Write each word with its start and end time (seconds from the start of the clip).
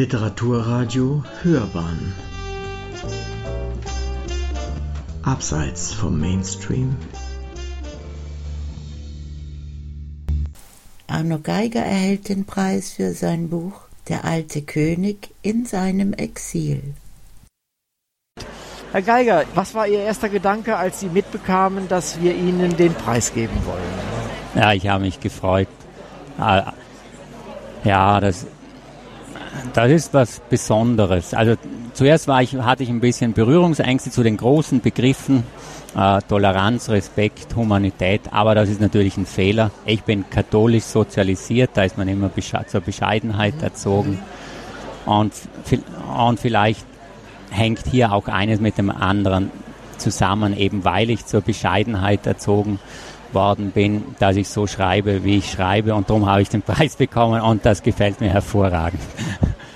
Literaturradio 0.00 1.22
Hörbahn 1.42 2.14
Abseits 5.22 5.92
vom 5.92 6.18
Mainstream 6.18 6.96
Arno 11.06 11.38
Geiger 11.40 11.80
erhält 11.80 12.30
den 12.30 12.46
Preis 12.46 12.92
für 12.92 13.12
sein 13.12 13.50
Buch 13.50 13.82
Der 14.08 14.24
alte 14.24 14.62
König 14.62 15.34
in 15.42 15.66
seinem 15.66 16.14
Exil. 16.14 16.94
Herr 18.92 19.02
Geiger, 19.02 19.44
was 19.54 19.74
war 19.74 19.86
Ihr 19.86 20.00
erster 20.00 20.30
Gedanke, 20.30 20.78
als 20.78 21.00
Sie 21.00 21.10
mitbekamen, 21.10 21.88
dass 21.88 22.22
wir 22.22 22.34
Ihnen 22.34 22.74
den 22.78 22.94
Preis 22.94 23.34
geben 23.34 23.58
wollen? 23.66 23.92
Ja, 24.54 24.72
ich 24.72 24.88
habe 24.88 25.04
mich 25.04 25.20
gefreut. 25.20 25.68
Ah, 26.38 26.72
ja, 27.84 28.18
das, 28.18 28.46
das 29.72 29.90
ist 29.90 30.14
was 30.14 30.40
Besonderes. 30.48 31.34
Also 31.34 31.54
zuerst 31.94 32.28
war 32.28 32.42
ich, 32.42 32.54
hatte 32.54 32.82
ich 32.82 32.88
ein 32.88 33.00
bisschen 33.00 33.32
Berührungsängste 33.32 34.10
zu 34.10 34.22
den 34.22 34.36
großen 34.36 34.80
Begriffen 34.80 35.44
äh, 35.96 36.20
Toleranz, 36.28 36.88
Respekt, 36.88 37.54
Humanität, 37.56 38.22
aber 38.30 38.54
das 38.54 38.68
ist 38.68 38.80
natürlich 38.80 39.16
ein 39.16 39.26
Fehler. 39.26 39.70
Ich 39.84 40.02
bin 40.02 40.28
katholisch 40.28 40.84
sozialisiert, 40.84 41.70
da 41.74 41.84
ist 41.84 41.98
man 41.98 42.08
immer 42.08 42.28
besche 42.28 42.64
zur 42.66 42.80
Bescheidenheit 42.80 43.62
erzogen. 43.62 44.18
Und, 45.06 45.32
und 46.16 46.40
vielleicht 46.40 46.84
hängt 47.50 47.86
hier 47.86 48.12
auch 48.12 48.28
eines 48.28 48.60
mit 48.60 48.78
dem 48.78 48.90
anderen 48.90 49.50
zusammen, 49.98 50.56
eben 50.56 50.84
weil 50.84 51.10
ich 51.10 51.26
zur 51.26 51.40
Bescheidenheit 51.40 52.26
erzogen 52.26 52.78
worden 53.32 53.70
bin, 53.70 54.02
dass 54.18 54.36
ich 54.36 54.48
so 54.48 54.66
schreibe, 54.66 55.24
wie 55.24 55.38
ich 55.38 55.50
schreibe 55.50 55.94
und 55.94 56.10
darum 56.10 56.26
habe 56.26 56.42
ich 56.42 56.48
den 56.48 56.62
Preis 56.62 56.96
bekommen 56.96 57.40
und 57.40 57.64
das 57.66 57.82
gefällt 57.82 58.20
mir 58.20 58.30
hervorragend. 58.30 59.00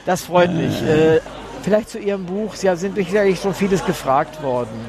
Das 0.07 0.23
freut 0.23 0.53
mich. 0.53 0.83
Äh, 0.83 1.21
vielleicht 1.63 1.89
zu 1.91 1.99
Ihrem 1.99 2.27
Buch, 2.27 2.55
Sie 2.55 2.75
sind 2.77 2.97
sicherlich 2.97 3.41
schon 3.41 3.55
vieles 3.55 3.85
gefragt 3.85 4.43
worden. 4.43 4.87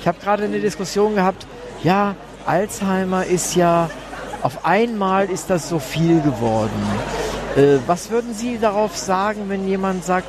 Ich 0.00 0.08
habe 0.08 0.18
gerade 0.20 0.44
eine 0.44 0.60
Diskussion 0.60 1.14
gehabt, 1.14 1.46
ja, 1.82 2.14
Alzheimer 2.46 3.24
ist 3.24 3.54
ja, 3.56 3.90
auf 4.42 4.64
einmal 4.64 5.30
ist 5.30 5.50
das 5.50 5.68
so 5.68 5.78
viel 5.78 6.20
geworden. 6.20 6.82
Äh, 7.56 7.78
was 7.86 8.10
würden 8.10 8.34
Sie 8.34 8.58
darauf 8.58 8.96
sagen, 8.96 9.44
wenn 9.48 9.68
jemand 9.68 10.04
sagt, 10.04 10.28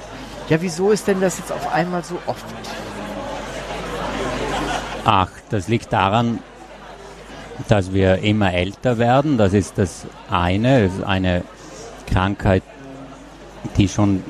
ja, 0.50 0.62
wieso 0.62 0.92
ist 0.92 1.08
denn 1.08 1.22
das 1.22 1.40
jetzt 1.40 1.52
auf 1.52 1.74
einmal 1.74 2.04
so 2.04 2.18
oft? 2.28 2.46
Ach, 5.06 5.30
das 5.50 5.68
liegt 5.68 5.92
daran, 5.94 6.40
dass 7.68 7.94
wir 7.94 8.20
immer 8.20 8.54
älter 8.54 8.98
werden. 8.98 9.38
Das 9.38 9.54
ist 9.54 9.78
das 9.78 10.06
eine. 10.30 10.84
Das 10.84 10.94
ist 10.98 11.04
eine 11.04 11.44
Krankheit, 12.08 12.64
die 13.78 13.88
schon 13.88 14.24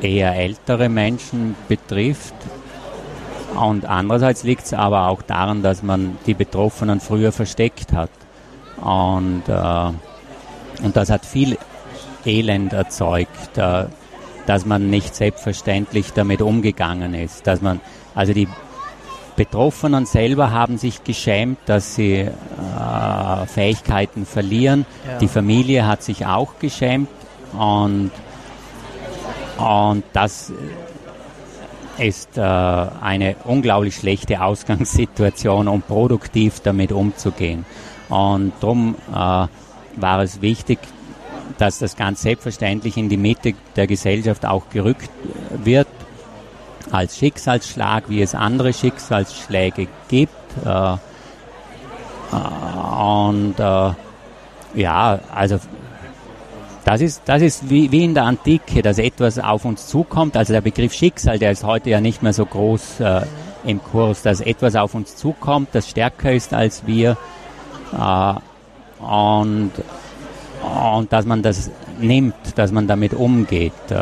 eher 0.00 0.34
ältere 0.34 0.88
Menschen 0.88 1.56
betrifft. 1.68 2.34
Und 3.54 3.86
andererseits 3.86 4.42
liegt 4.42 4.64
es 4.66 4.74
aber 4.74 5.08
auch 5.08 5.22
daran, 5.22 5.62
dass 5.62 5.82
man 5.82 6.18
die 6.26 6.34
Betroffenen 6.34 7.00
früher 7.00 7.32
versteckt 7.32 7.92
hat. 7.92 8.10
Und, 8.80 9.44
äh, 9.48 10.84
und 10.84 10.96
das 10.96 11.10
hat 11.10 11.24
viel 11.24 11.56
Elend 12.26 12.72
erzeugt, 12.72 13.56
äh, 13.56 13.84
dass 14.46 14.66
man 14.66 14.90
nicht 14.90 15.14
selbstverständlich 15.14 16.12
damit 16.12 16.42
umgegangen 16.42 17.14
ist. 17.14 17.46
Dass 17.46 17.62
man, 17.62 17.80
also 18.14 18.32
die 18.32 18.48
Betroffenen 19.36 20.06
selber 20.06 20.50
haben 20.50 20.76
sich 20.78 21.02
geschämt, 21.04 21.58
dass 21.66 21.94
sie 21.94 22.18
äh, 22.18 23.46
Fähigkeiten 23.46 24.26
verlieren. 24.26 24.84
Ja. 25.06 25.18
Die 25.18 25.28
Familie 25.28 25.86
hat 25.86 26.02
sich 26.02 26.26
auch 26.26 26.58
geschämt 26.58 27.08
und, 27.58 28.10
und 29.58 30.04
das 30.12 30.52
ist 31.98 32.36
äh, 32.36 32.40
eine 32.40 33.36
unglaublich 33.44 33.96
schlechte 33.96 34.42
Ausgangssituation, 34.42 35.68
um 35.68 35.82
produktiv 35.82 36.60
damit 36.60 36.92
umzugehen. 36.92 37.64
Und 38.08 38.52
darum 38.60 38.96
äh, 39.10 39.14
war 39.14 40.22
es 40.22 40.40
wichtig, 40.40 40.78
dass 41.58 41.78
das 41.78 41.96
ganz 41.96 42.22
selbstverständlich 42.22 42.96
in 42.96 43.08
die 43.08 43.16
Mitte 43.16 43.54
der 43.76 43.86
Gesellschaft 43.86 44.44
auch 44.44 44.68
gerückt 44.70 45.10
wird, 45.62 45.88
als 46.90 47.16
Schicksalsschlag, 47.18 48.08
wie 48.08 48.22
es 48.22 48.34
andere 48.34 48.72
Schicksalsschläge 48.72 49.88
gibt. 50.08 50.32
Äh, 50.64 50.96
und 52.32 53.54
äh, 53.58 53.92
ja, 54.74 55.20
also 55.32 55.60
das 56.84 57.00
ist, 57.00 57.22
das 57.24 57.40
ist 57.40 57.70
wie, 57.70 57.90
wie 57.90 58.04
in 58.04 58.14
der 58.14 58.24
Antike, 58.24 58.82
dass 58.82 58.98
etwas 58.98 59.38
auf 59.38 59.64
uns 59.64 59.86
zukommt. 59.86 60.36
Also 60.36 60.52
der 60.52 60.60
Begriff 60.60 60.92
Schicksal, 60.92 61.38
der 61.38 61.50
ist 61.50 61.64
heute 61.64 61.90
ja 61.90 62.00
nicht 62.00 62.22
mehr 62.22 62.34
so 62.34 62.44
groß 62.44 63.00
äh, 63.00 63.22
im 63.64 63.82
Kurs, 63.82 64.22
dass 64.22 64.40
etwas 64.40 64.76
auf 64.76 64.94
uns 64.94 65.16
zukommt, 65.16 65.68
das 65.72 65.88
stärker 65.88 66.32
ist 66.32 66.52
als 66.52 66.86
wir. 66.86 67.16
Äh, 67.92 68.34
und, 69.02 69.72
und 70.92 71.12
dass 71.12 71.24
man 71.24 71.42
das 71.42 71.70
nimmt, 72.00 72.34
dass 72.56 72.70
man 72.70 72.86
damit 72.86 73.14
umgeht. 73.14 73.72
Äh, 73.90 73.96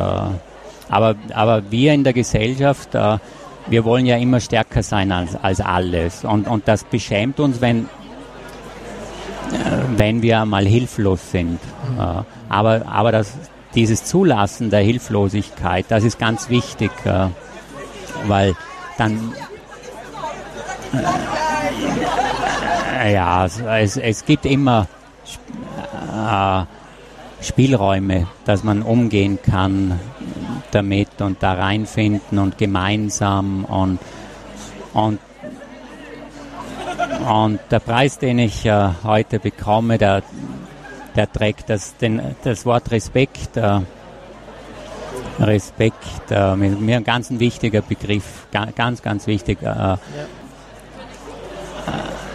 aber, 0.88 1.14
aber 1.34 1.70
wir 1.70 1.94
in 1.94 2.04
der 2.04 2.12
Gesellschaft, 2.12 2.94
äh, 2.94 3.18
wir 3.68 3.84
wollen 3.84 4.06
ja 4.06 4.16
immer 4.16 4.40
stärker 4.40 4.82
sein 4.82 5.12
als, 5.12 5.36
als 5.36 5.60
alles. 5.60 6.24
Und, 6.24 6.48
und 6.48 6.66
das 6.66 6.82
beschämt 6.82 7.38
uns, 7.38 7.60
wenn, 7.60 7.88
wenn 9.96 10.22
wir 10.22 10.44
mal 10.44 10.66
hilflos 10.66 11.30
sind. 11.30 11.58
Mhm. 11.90 12.24
Aber, 12.48 12.86
aber 12.86 13.12
das, 13.12 13.32
dieses 13.74 14.04
Zulassen 14.04 14.70
der 14.70 14.80
Hilflosigkeit, 14.80 15.86
das 15.88 16.04
ist 16.04 16.18
ganz 16.18 16.48
wichtig, 16.48 16.90
weil 18.26 18.54
dann 18.98 19.32
äh, 23.02 23.14
ja, 23.14 23.46
es, 23.46 23.96
es 23.96 24.24
gibt 24.24 24.46
immer 24.46 24.86
äh, 26.12 26.64
Spielräume, 27.42 28.28
dass 28.44 28.62
man 28.62 28.82
umgehen 28.82 29.38
kann 29.42 29.98
damit 30.70 31.20
und 31.20 31.42
da 31.42 31.54
reinfinden 31.54 32.38
und 32.38 32.58
gemeinsam 32.58 33.64
und, 33.64 33.98
und 34.92 35.18
und 37.22 37.60
der 37.70 37.80
Preis, 37.80 38.18
den 38.18 38.38
ich 38.38 38.66
äh, 38.66 38.88
heute 39.04 39.38
bekomme, 39.38 39.98
der, 39.98 40.22
der 41.16 41.30
trägt 41.30 41.70
das, 41.70 41.96
den, 41.96 42.20
das 42.44 42.66
Wort 42.66 42.90
Respekt. 42.90 43.56
Äh, 43.56 43.80
Respekt, 45.38 46.30
äh, 46.30 46.56
mir 46.56 46.96
ein 46.96 47.04
ganz 47.04 47.30
ein 47.30 47.40
wichtiger 47.40 47.80
Begriff, 47.82 48.46
ganz, 48.50 49.02
ganz 49.02 49.26
wichtig. 49.26 49.62
Äh, 49.62 49.66
ja. 49.66 49.98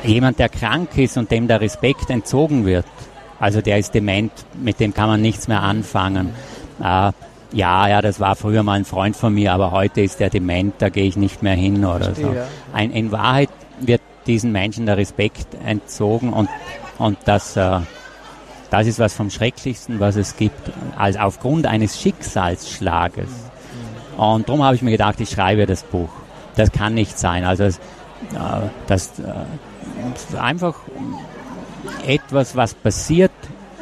Äh, 0.03 0.07
jemand, 0.07 0.39
der 0.39 0.49
krank 0.49 0.97
ist 0.97 1.17
und 1.17 1.31
dem 1.31 1.47
der 1.47 1.61
Respekt 1.61 2.09
entzogen 2.09 2.65
wird, 2.65 2.85
also 3.39 3.61
der 3.61 3.77
ist 3.77 3.93
dement, 3.93 4.31
mit 4.55 4.79
dem 4.79 4.93
kann 4.93 5.09
man 5.09 5.21
nichts 5.21 5.47
mehr 5.47 5.61
anfangen. 5.61 6.33
Äh, 6.79 7.11
ja, 7.53 7.87
ja, 7.87 8.01
das 8.01 8.19
war 8.19 8.35
früher 8.35 8.63
mal 8.63 8.73
ein 8.73 8.85
Freund 8.85 9.15
von 9.15 9.33
mir, 9.33 9.53
aber 9.53 9.71
heute 9.71 10.01
ist 10.01 10.19
der 10.19 10.29
dement, 10.29 10.73
da 10.79 10.89
gehe 10.89 11.05
ich 11.05 11.15
nicht 11.15 11.43
mehr 11.43 11.53
hin 11.53 11.85
oder 11.85 12.05
Verstehe, 12.05 12.25
so. 12.25 12.75
Ein, 12.75 12.91
in 12.91 13.11
Wahrheit 13.11 13.49
wird 13.79 14.01
diesen 14.27 14.51
Menschen 14.51 14.85
der 14.85 14.97
Respekt 14.97 15.47
entzogen 15.65 16.33
und, 16.33 16.49
und 16.97 17.17
das, 17.25 17.55
äh, 17.55 17.79
das 18.69 18.88
ist 18.88 18.99
was 18.99 19.13
vom 19.13 19.29
Schrecklichsten, 19.29 19.99
was 19.99 20.15
es 20.15 20.35
gibt, 20.38 20.71
als 20.97 21.17
aufgrund 21.17 21.65
eines 21.65 21.99
Schicksalsschlages. 21.99 23.29
Und 24.17 24.49
darum 24.49 24.63
habe 24.63 24.75
ich 24.75 24.81
mir 24.81 24.91
gedacht, 24.91 25.19
ich 25.19 25.29
schreibe 25.29 25.66
das 25.66 25.83
Buch. 25.83 26.09
Das 26.55 26.71
kann 26.71 26.93
nicht 26.93 27.17
sein. 27.17 27.45
Also 27.45 27.63
das, 27.63 27.77
äh, 27.77 28.69
das 28.87 29.11
äh, 29.19 30.37
einfach 30.37 30.75
etwas, 32.05 32.55
was 32.55 32.73
passiert 32.73 33.31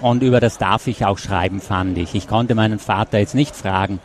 und 0.01 0.23
über 0.23 0.39
das 0.39 0.57
darf 0.57 0.87
ich 0.87 1.05
auch 1.05 1.17
schreiben, 1.17 1.61
fand 1.61 1.97
ich. 1.97 2.15
Ich 2.15 2.27
konnte 2.27 2.53
meinen 2.53 2.79
Vater 2.79 3.19
jetzt 3.19 3.35
nicht 3.35 3.55
fragen, 3.55 3.99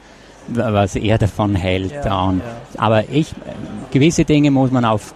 was 0.46 0.96
er 0.96 1.18
davon 1.18 1.54
hält. 1.54 1.92
Ja, 2.04 2.22
und, 2.22 2.38
ja. 2.38 2.44
Aber 2.78 3.08
ich, 3.10 3.34
gewisse 3.90 4.24
Dinge 4.24 4.50
muss 4.50 4.70
man 4.70 4.84
auf, 4.84 5.14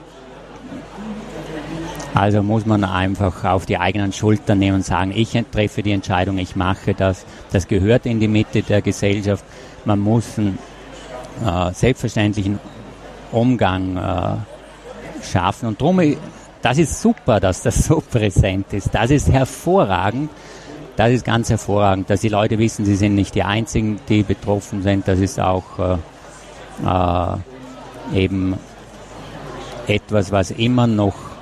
also 2.15 2.45
muss 2.45 2.65
man 2.65 2.85
einfach 2.85 3.45
auf 3.45 3.67
die 3.67 3.77
eigenen 3.77 4.13
Schultern 4.13 4.61
nehmen 4.61 4.77
und 4.77 4.85
sagen, 4.85 5.13
ich 5.15 5.37
treffe 5.51 5.83
die 5.83 5.91
Entscheidung, 5.91 6.39
ich 6.39 6.55
mache 6.55 6.95
das. 6.95 7.27
Das 7.51 7.67
gehört 7.67 8.07
in 8.07 8.21
die 8.21 8.29
Mitte 8.29 8.63
der 8.63 8.83
Gesellschaft. 8.83 9.45
Man 9.85 9.99
muss 9.99 10.39
einen 10.39 10.59
äh, 11.45 11.73
selbstverständlichen 11.73 12.61
Umgang 13.33 13.97
äh, 13.97 15.25
schaffen. 15.25 15.67
Und 15.67 15.81
darum 15.81 16.01
das 16.63 16.79
ist 16.79 17.03
super, 17.03 17.41
dass 17.41 17.63
das 17.63 17.85
so 17.85 18.01
präsent 18.11 18.73
ist. 18.73 18.95
Das 18.95 19.11
ist 19.11 19.31
hervorragend. 19.31 20.31
Das 20.97 21.11
ist 21.11 21.25
ganz 21.25 21.51
hervorragend, 21.51 22.09
dass 22.09 22.21
die 22.21 22.29
Leute 22.29 22.59
wissen, 22.59 22.85
sie 22.85 22.95
sind 22.95 23.17
nicht 23.17 23.35
die 23.35 23.43
Einzigen, 23.43 23.99
die 24.09 24.23
betroffen 24.23 24.83
sind. 24.83 25.09
Das 25.09 25.19
ist 25.19 25.41
auch 25.41 25.99
äh, 26.85 27.37
äh, 28.15 28.19
eben 28.23 28.57
etwas, 29.89 30.31
was 30.31 30.53
immer 30.53 30.87
noch 30.87 31.34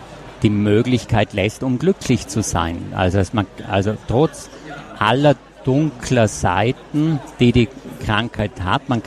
die 0.43 0.51
Möglichkeit 0.51 1.33
lässt, 1.33 1.63
um 1.63 1.79
glücklich 1.79 2.29
zu 2.29 2.43
sein. 2.43 2.93
Also, 2.95 3.23
man, 3.33 3.47
also 3.69 3.97
trotz 4.09 4.51
aller 4.99 5.37
dunkler 5.65 6.29
Seiten, 6.29 7.21
die 7.41 7.53
die 7.53 7.69
Krankheit 8.05 8.53
hat, 8.65 8.89
man, 8.89 9.03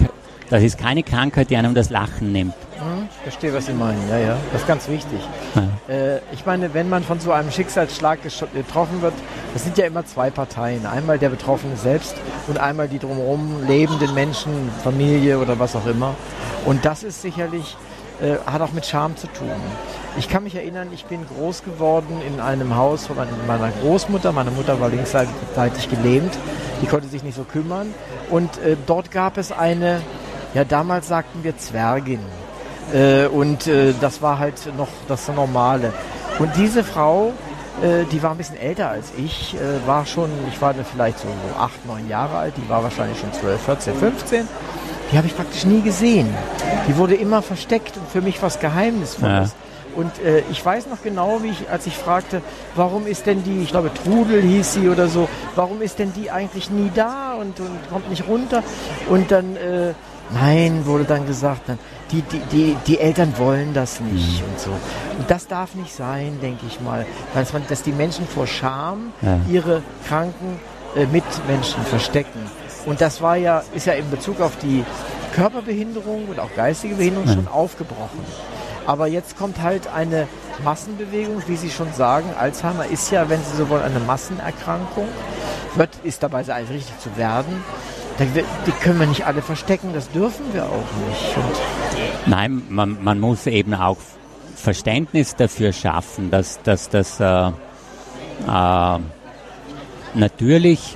das 0.50 0.64
ist 0.64 0.78
keine 0.78 1.04
Krankheit, 1.04 1.50
die 1.50 1.58
einem 1.58 1.74
das 1.74 1.90
Lachen 1.90 2.32
nimmt. 2.32 2.54
Hm, 2.78 3.08
verstehe, 3.24 3.54
was 3.54 3.66
Sie 3.66 3.74
meinen. 3.74 4.02
Ja, 4.10 4.18
ja, 4.18 4.38
das 4.52 4.62
ist 4.62 4.68
ganz 4.68 4.88
wichtig. 4.90 5.20
Ja. 5.56 5.94
Äh, 5.94 6.20
ich 6.34 6.46
meine, 6.46 6.74
wenn 6.74 6.90
man 6.90 7.04
von 7.04 7.20
so 7.20 7.32
einem 7.32 7.50
Schicksalsschlag 7.50 8.20
getroffen 8.22 9.02
wird, 9.02 9.14
das 9.54 9.64
sind 9.64 9.78
ja 9.78 9.86
immer 9.86 10.06
zwei 10.06 10.30
Parteien. 10.30 10.86
Einmal 10.86 11.18
der 11.18 11.30
Betroffene 11.30 11.78
selbst 11.78 12.16
und 12.48 12.60
einmal 12.60 12.88
die 12.88 13.00
drumherum 13.00 13.66
lebenden 13.66 14.14
Menschen, 14.14 14.70
Familie 14.84 15.40
oder 15.40 15.58
was 15.58 15.76
auch 15.76 15.86
immer. 15.88 16.16
Und 16.66 16.84
das 16.84 17.04
ist 17.04 17.22
sicherlich, 17.22 17.78
äh, 18.22 18.38
hat 18.46 18.62
auch 18.62 18.72
mit 18.72 18.86
Scham 18.86 19.18
zu 19.18 19.28
tun. 19.28 19.52
Ich 20.18 20.30
kann 20.30 20.44
mich 20.44 20.56
erinnern, 20.56 20.90
ich 20.94 21.06
bin 21.06 21.26
groß 21.28 21.64
geworden 21.64 22.22
in 22.26 22.40
einem 22.40 22.76
Haus 22.76 23.08
von 23.08 23.18
meiner 23.48 23.72
Großmutter. 23.82 24.32
Meine 24.32 24.52
Mutter 24.52 24.80
war 24.80 24.90
linksseitig 24.90 25.90
gelähmt. 25.90 26.34
Die 26.82 26.88
konnte 26.88 27.08
sich 27.08 27.24
nicht 27.24 27.36
so 27.36 27.44
kümmern. 27.44 27.94
Und 28.30 28.58
äh, 28.60 28.78
dort 28.86 29.12
gab 29.12 29.38
es 29.38 29.52
eine, 29.52 30.02
ja 30.54 30.64
damals 30.64 31.08
sagten 31.08 31.44
wir 31.44 31.58
Zwergin. 31.58 32.22
Äh, 32.94 33.28
und 33.28 33.68
äh, 33.68 33.94
das 34.00 34.22
war 34.22 34.40
halt 34.40 34.56
noch 34.78 34.90
das 35.08 35.28
Normale. 35.28 35.92
Und 36.40 36.52
diese 36.56 36.84
Frau, 36.84 37.34
äh, 37.82 38.06
die 38.12 38.22
war 38.22 38.32
ein 38.32 38.38
bisschen 38.38 38.58
älter 38.58 38.90
als 38.90 39.12
ich, 39.18 39.56
war 39.86 40.06
schon, 40.06 40.30
ich 40.50 40.62
war 40.62 40.74
vielleicht 40.74 41.20
so, 41.20 41.28
so 41.28 41.60
acht, 41.60 41.86
neun 41.86 42.08
Jahre 42.10 42.38
alt, 42.38 42.54
die 42.58 42.70
war 42.70 42.84
wahrscheinlich 42.84 43.20
schon 43.20 43.34
12, 43.34 43.62
14, 43.62 43.96
15. 43.96 44.48
Die 45.12 45.18
habe 45.18 45.28
ich 45.28 45.36
praktisch 45.36 45.66
nie 45.66 45.82
gesehen. 45.82 46.34
Die 46.88 46.98
wurde 46.98 47.16
immer 47.16 47.42
versteckt 47.42 47.98
und 47.98 48.08
für 48.10 48.22
mich 48.22 48.42
was 48.42 48.60
Geheimnisvolles. 48.60 49.50
Ja. 49.52 49.66
Und 49.96 50.20
äh, 50.20 50.44
ich 50.52 50.64
weiß 50.64 50.88
noch 50.88 51.02
genau, 51.02 51.42
wie 51.42 51.50
ich, 51.50 51.70
als 51.70 51.88
ich 51.88 51.96
fragte, 51.96 52.42
warum 52.76 53.08
ist 53.08 53.26
denn 53.26 53.44
die, 53.44 53.62
ich 53.62 53.70
glaube 53.70 53.92
Trudel 53.94 54.42
hieß 54.42 54.74
sie 54.74 54.90
oder 54.90 55.08
so, 55.08 55.30
warum 55.56 55.82
ist 55.82 56.00
denn 56.00 56.12
die 56.14 56.32
eigentlich 56.32 56.70
nie 56.70 56.92
da 56.94 57.36
und, 57.36 57.60
und 57.60 57.90
kommt 57.90 58.10
nicht 58.10 58.28
runter? 58.28 58.62
Und 59.10 59.32
dann, 59.32 59.56
äh, 59.56 59.94
nein, 60.34 60.86
wurde 60.86 61.06
dann 61.06 61.26
gesagt, 61.26 61.70
dann, 61.70 61.80
die, 62.12 62.22
die, 62.24 62.40
die, 62.52 62.78
die 62.86 63.00
Eltern 63.00 63.34
wollen 63.38 63.74
das 63.74 64.02
nicht 64.02 64.42
mhm. 64.42 64.50
und 64.50 64.60
so. 64.60 64.72
Und 64.72 65.30
das 65.30 65.48
darf 65.48 65.76
nicht 65.76 65.96
sein, 65.96 66.40
denke 66.42 66.66
ich 66.68 66.82
mal, 66.82 67.06
dass, 67.34 67.54
man, 67.54 67.64
dass 67.70 67.82
die 67.82 67.94
Menschen 67.94 68.28
vor 68.28 68.48
Scham 68.48 69.14
ja. 69.22 69.40
ihre 69.50 69.82
kranken 70.08 70.60
äh, 70.96 71.06
Mitmenschen 71.06 71.84
verstecken. 71.86 72.40
Und 72.86 73.02
das 73.02 73.22
war 73.22 73.36
ja, 73.36 73.64
ist 73.74 73.88
ja 73.88 73.94
in 73.94 74.10
Bezug 74.10 74.42
auf 74.42 74.58
die 74.58 74.84
Körperbehinderung 75.34 76.28
und 76.30 76.40
auch 76.40 76.54
geistige 76.56 76.96
Behinderung 76.96 77.28
schon 77.28 77.48
aufgebrochen. 77.48 78.20
Aber 78.86 79.08
jetzt 79.08 79.38
kommt 79.38 79.62
halt 79.62 79.88
eine 79.88 80.28
Massenbewegung, 80.64 81.42
wie 81.48 81.56
Sie 81.56 81.72
schon 81.72 81.92
sagen. 81.94 82.30
Alzheimer 82.40 82.86
ist 82.86 83.12
ja, 83.12 83.28
wenn 83.30 83.42
Sie 83.44 83.58
so 83.58 83.70
wollen, 83.70 83.84
eine 83.84 84.00
Massenerkrankung. 84.00 85.08
Wird, 85.76 85.90
ist 86.04 86.24
dabei 86.24 86.38
also 86.38 86.74
richtig 86.74 86.98
zu 87.00 87.18
werden. 87.18 87.64
Die 88.20 88.72
können 88.72 89.00
wir 89.00 89.08
nicht 89.08 89.26
alle 89.26 89.42
verstecken, 89.42 89.92
das 89.94 90.10
dürfen 90.10 90.46
wir 90.54 90.64
auch 90.64 91.10
nicht. 91.10 91.36
Und 91.36 92.28
Nein, 92.28 92.62
man, 92.70 93.04
man, 93.04 93.20
muss 93.20 93.46
eben 93.46 93.74
auch 93.74 93.98
Verständnis 94.56 95.36
dafür 95.36 95.74
schaffen, 95.74 96.32
dass, 96.32 96.62
dass 96.62 96.88
das 96.88 97.20
äh, 97.20 97.48
äh, 98.48 99.00
natürlich 100.14 100.96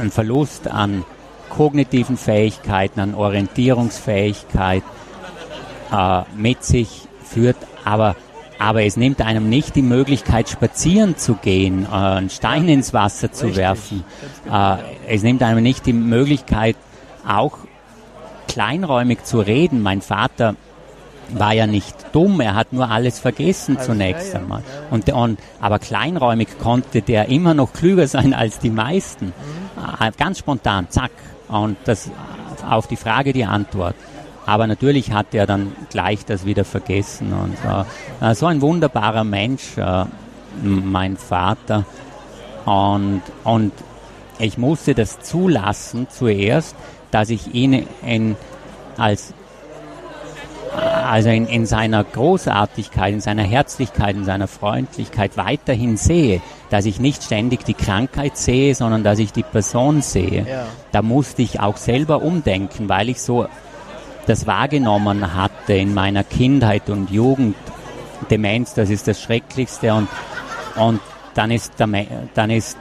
ein 0.00 0.10
Verlust 0.10 0.68
an 0.68 1.04
kognitiven 1.48 2.16
Fähigkeiten, 2.16 3.00
an 3.00 3.14
Orientierungsfähigkeit, 3.14 4.82
äh, 5.92 6.22
mit 6.36 6.64
sich 6.64 7.08
führt, 7.22 7.56
aber 7.84 8.16
aber 8.58 8.84
es 8.84 8.96
nimmt 8.96 9.20
einem 9.20 9.48
nicht 9.48 9.74
die 9.74 9.82
Möglichkeit, 9.82 10.48
spazieren 10.48 11.16
zu 11.16 11.34
gehen, 11.34 11.84
äh, 11.84 11.94
einen 11.94 12.30
Stein 12.30 12.68
ins 12.68 12.94
Wasser 12.94 13.32
zu 13.32 13.46
Richtig. 13.46 13.62
werfen. 13.62 14.04
Äh, 14.50 14.76
es 15.08 15.22
nimmt 15.22 15.42
einem 15.42 15.62
nicht 15.62 15.86
die 15.86 15.92
Möglichkeit, 15.92 16.76
auch 17.26 17.58
kleinräumig 18.48 19.24
zu 19.24 19.40
reden. 19.40 19.82
Mein 19.82 20.00
Vater 20.00 20.54
war 21.30 21.52
ja 21.52 21.66
nicht 21.66 21.94
dumm, 22.12 22.40
er 22.40 22.54
hat 22.54 22.72
nur 22.72 22.90
alles 22.90 23.18
vergessen 23.18 23.76
also, 23.76 23.92
zunächst 23.92 24.28
ja, 24.28 24.34
ja, 24.34 24.40
einmal. 24.40 24.62
Und, 24.90 25.10
und, 25.12 25.40
aber 25.60 25.78
kleinräumig 25.78 26.58
konnte 26.58 27.02
der 27.02 27.28
immer 27.28 27.54
noch 27.54 27.72
klüger 27.72 28.06
sein 28.06 28.34
als 28.34 28.58
die 28.60 28.70
meisten. 28.70 29.26
Mhm. 29.26 29.63
Äh, 30.00 30.10
ganz 30.16 30.38
spontan, 30.38 30.88
zack. 30.90 31.12
Und 31.48 31.76
das 31.84 32.10
auf 32.68 32.86
die 32.86 32.96
Frage 32.96 33.32
die 33.32 33.44
Antwort. 33.44 33.94
Aber 34.46 34.66
natürlich 34.66 35.12
hat 35.12 35.34
er 35.34 35.46
dann 35.46 35.72
gleich 35.90 36.24
das 36.24 36.44
wieder 36.44 36.64
vergessen. 36.64 37.32
Und 37.32 37.56
äh, 38.20 38.34
so 38.34 38.46
ein 38.46 38.60
wunderbarer 38.60 39.24
Mensch, 39.24 39.76
äh, 39.76 40.04
mein 40.62 41.16
Vater. 41.16 41.84
Und, 42.64 43.22
und 43.44 43.72
ich 44.38 44.58
musste 44.58 44.94
das 44.94 45.20
zulassen 45.20 46.08
zuerst, 46.10 46.76
dass 47.10 47.30
ich 47.30 47.54
ihn 47.54 47.86
in, 48.04 48.36
als 48.96 49.34
also 50.74 51.28
in, 51.28 51.46
in 51.46 51.66
seiner 51.66 52.02
Großartigkeit, 52.02 53.12
in 53.12 53.20
seiner 53.20 53.44
Herzlichkeit, 53.44 54.16
in 54.16 54.24
seiner 54.24 54.48
Freundlichkeit 54.48 55.36
weiterhin 55.36 55.96
sehe, 55.96 56.40
dass 56.70 56.86
ich 56.86 57.00
nicht 57.00 57.22
ständig 57.22 57.64
die 57.64 57.74
Krankheit 57.74 58.36
sehe, 58.36 58.74
sondern 58.74 59.04
dass 59.04 59.18
ich 59.18 59.32
die 59.32 59.42
Person 59.42 60.02
sehe. 60.02 60.46
Ja. 60.48 60.66
Da 60.92 61.02
musste 61.02 61.42
ich 61.42 61.60
auch 61.60 61.76
selber 61.76 62.22
umdenken, 62.22 62.88
weil 62.88 63.08
ich 63.08 63.20
so 63.20 63.46
das 64.26 64.46
wahrgenommen 64.46 65.34
hatte 65.34 65.74
in 65.74 65.94
meiner 65.94 66.24
Kindheit 66.24 66.88
und 66.88 67.10
Jugend. 67.10 67.56
Demenz, 68.30 68.72
das 68.74 68.88
ist 68.88 69.06
das 69.06 69.20
Schrecklichste 69.20 69.92
und, 69.92 70.08
und 70.76 71.00
dann 71.34 71.50
ist, 71.50 71.74
dann 71.76 72.50
ist 72.50 72.78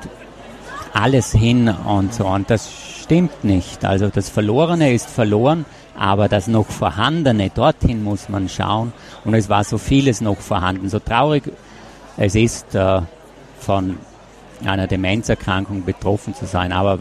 alles 0.93 1.31
hin 1.31 1.67
und 1.67 2.13
so 2.13 2.27
und 2.27 2.49
das 2.49 2.69
stimmt 3.01 3.43
nicht. 3.43 3.83
Also 3.83 4.07
das 4.07 4.29
Verlorene 4.29 4.93
ist 4.93 5.09
verloren, 5.09 5.65
aber 5.97 6.29
das 6.29 6.47
noch 6.47 6.67
Vorhandene, 6.67 7.49
dorthin 7.49 8.03
muss 8.03 8.29
man 8.29 8.47
schauen 8.47 8.93
und 9.25 9.33
es 9.33 9.49
war 9.49 9.63
so 9.63 9.77
vieles 9.77 10.21
noch 10.21 10.37
vorhanden. 10.37 10.87
So 10.87 10.99
traurig 10.99 11.43
es 12.15 12.35
ist, 12.35 12.75
äh, 12.75 13.01
von 13.63 13.97
einer 14.65 14.87
Demenzerkrankung 14.87 15.83
betroffen 15.83 16.35
zu 16.35 16.45
sein, 16.45 16.71
aber 16.71 16.99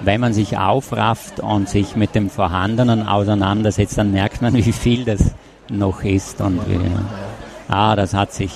wenn 0.00 0.20
man 0.20 0.32
sich 0.32 0.58
aufrafft 0.58 1.40
und 1.40 1.68
sich 1.68 1.96
mit 1.96 2.14
dem 2.14 2.30
Vorhandenen 2.30 3.06
auseinandersetzt, 3.06 3.98
dann 3.98 4.12
merkt 4.12 4.42
man, 4.42 4.54
wie 4.64 4.72
viel 4.72 5.04
das 5.04 5.32
noch 5.68 6.02
ist. 6.02 6.40
Und 6.40 6.60
wie, 6.68 6.80
ah, 7.68 7.96
das 7.96 8.14
hat 8.14 8.32
sich, 8.32 8.52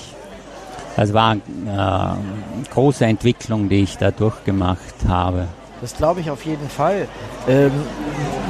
das 0.95 1.13
war 1.13 1.31
eine 1.31 2.17
äh, 2.65 2.69
große 2.69 3.05
Entwicklung, 3.05 3.69
die 3.69 3.83
ich 3.83 3.97
da 3.97 4.11
durchgemacht 4.11 4.95
habe. 5.07 5.47
Das 5.81 5.95
glaube 5.95 6.19
ich 6.19 6.29
auf 6.29 6.45
jeden 6.45 6.69
Fall. 6.69 7.07
Ähm, 7.47 7.71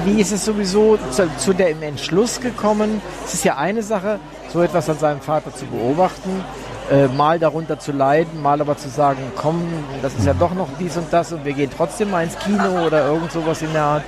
wie 0.03 0.19
ist 0.19 0.31
es 0.31 0.45
sowieso 0.45 0.97
zu, 1.11 1.29
zu 1.37 1.53
dem 1.53 1.83
Entschluss 1.83 2.41
gekommen? 2.41 3.01
Es 3.23 3.35
ist 3.35 3.43
ja 3.43 3.57
eine 3.57 3.83
Sache, 3.83 4.19
so 4.51 4.63
etwas 4.63 4.89
an 4.89 4.97
seinem 4.97 5.21
Vater 5.21 5.53
zu 5.53 5.65
beobachten 5.65 6.43
äh, 6.91 7.07
mal 7.07 7.39
darunter 7.39 7.79
zu 7.79 7.91
leiden, 7.91 8.41
mal 8.41 8.59
aber 8.61 8.77
zu 8.77 8.89
sagen, 8.89 9.19
komm, 9.35 9.61
das 10.01 10.13
ist 10.15 10.25
ja 10.25 10.33
doch 10.33 10.53
noch 10.53 10.67
dies 10.79 10.97
und 10.97 11.11
das 11.11 11.31
und 11.31 11.45
wir 11.45 11.53
gehen 11.53 11.69
trotzdem 11.75 12.11
mal 12.11 12.23
ins 12.23 12.37
Kino 12.39 12.85
oder 12.85 13.07
irgend 13.07 13.31
sowas 13.31 13.61
in 13.61 13.71
der 13.73 13.83
Art. 13.83 14.03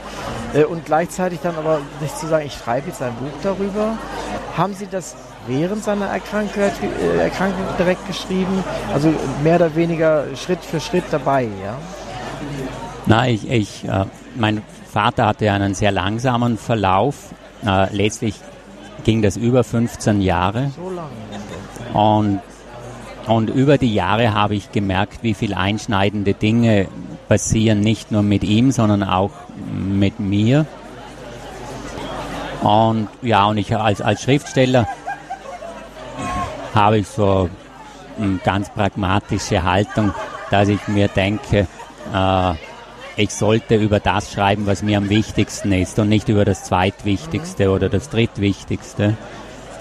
Äh, 0.54 0.64
und 0.64 0.86
gleichzeitig 0.86 1.40
dann 1.42 1.56
aber 1.56 1.80
nicht 2.00 2.18
zu 2.18 2.28
sagen, 2.28 2.46
ich 2.46 2.54
schreibe 2.54 2.88
jetzt 2.88 3.02
ein 3.02 3.14
Buch 3.16 3.34
darüber. 3.44 3.98
Haben 4.58 4.74
Sie 4.74 4.88
das 4.88 5.16
während 5.48 5.84
seiner 5.84 6.08
Erkrankung, 6.08 6.64
äh, 6.64 7.18
Erkrankung 7.20 7.66
direkt 7.78 8.06
geschrieben? 8.08 8.64
Also 8.94 9.14
mehr 9.44 9.56
oder 9.56 9.76
weniger 9.76 10.26
Schritt 10.36 10.64
für 10.64 10.80
Schritt 10.80 11.06
dabei, 11.12 11.44
ja? 11.44 11.78
Nein, 13.06 13.36
ich, 13.36 13.50
ich 13.50 13.88
äh, 13.88 14.06
mein 14.36 14.62
Vater 14.92 15.28
hatte 15.28 15.52
einen 15.52 15.74
sehr 15.74 15.92
langsamen 15.92 16.58
Verlauf. 16.58 17.16
Äh, 17.66 17.96
letztlich 17.96 18.36
ging 19.04 19.22
das 19.22 19.38
über 19.38 19.64
15 19.64 20.22
Jahre. 20.22 20.72
So 20.76 20.90
lange. 20.90 21.12
Und 21.94 22.42
und 23.28 23.50
über 23.50 23.78
die 23.78 23.94
Jahre 23.94 24.34
habe 24.34 24.56
ich 24.56 24.72
gemerkt, 24.72 25.20
wie 25.22 25.34
viel 25.34 25.54
einschneidende 25.54 26.34
Dinge 26.34 26.88
passieren, 27.28 27.80
nicht 27.80 28.12
nur 28.12 28.24
mit 28.24 28.44
ihm, 28.44 28.72
sondern 28.72 29.04
auch 29.04 29.32
mit 29.72 30.20
mir. 30.20 30.66
Und 32.62 33.08
ja, 33.22 33.46
und 33.46 33.58
ich 33.58 33.75
als, 33.75 34.01
als 34.01 34.22
Schriftsteller 34.24 34.88
habe 36.74 37.00
ich 37.00 37.08
so 37.08 37.50
eine 38.20 38.38
ganz 38.44 38.70
pragmatische 38.70 39.63
Haltung, 39.63 40.13
dass 40.50 40.68
ich 40.68 40.88
mir 40.88 41.08
denke, 41.08 41.68
äh, 42.13 42.54
ich 43.18 43.32
sollte 43.32 43.75
über 43.75 44.00
das 44.00 44.32
schreiben, 44.32 44.66
was 44.66 44.84
mir 44.84 44.98
am 44.98 45.10
wichtigsten 45.10 45.72
ist 45.74 46.00
und 46.00 46.10
nicht 46.10 46.30
über 46.30 46.46
das 46.46 46.63
zweitwichtigste 46.63 47.70
oder 47.72 47.90
das 47.90 48.10
drittwichtigste. 48.10 49.16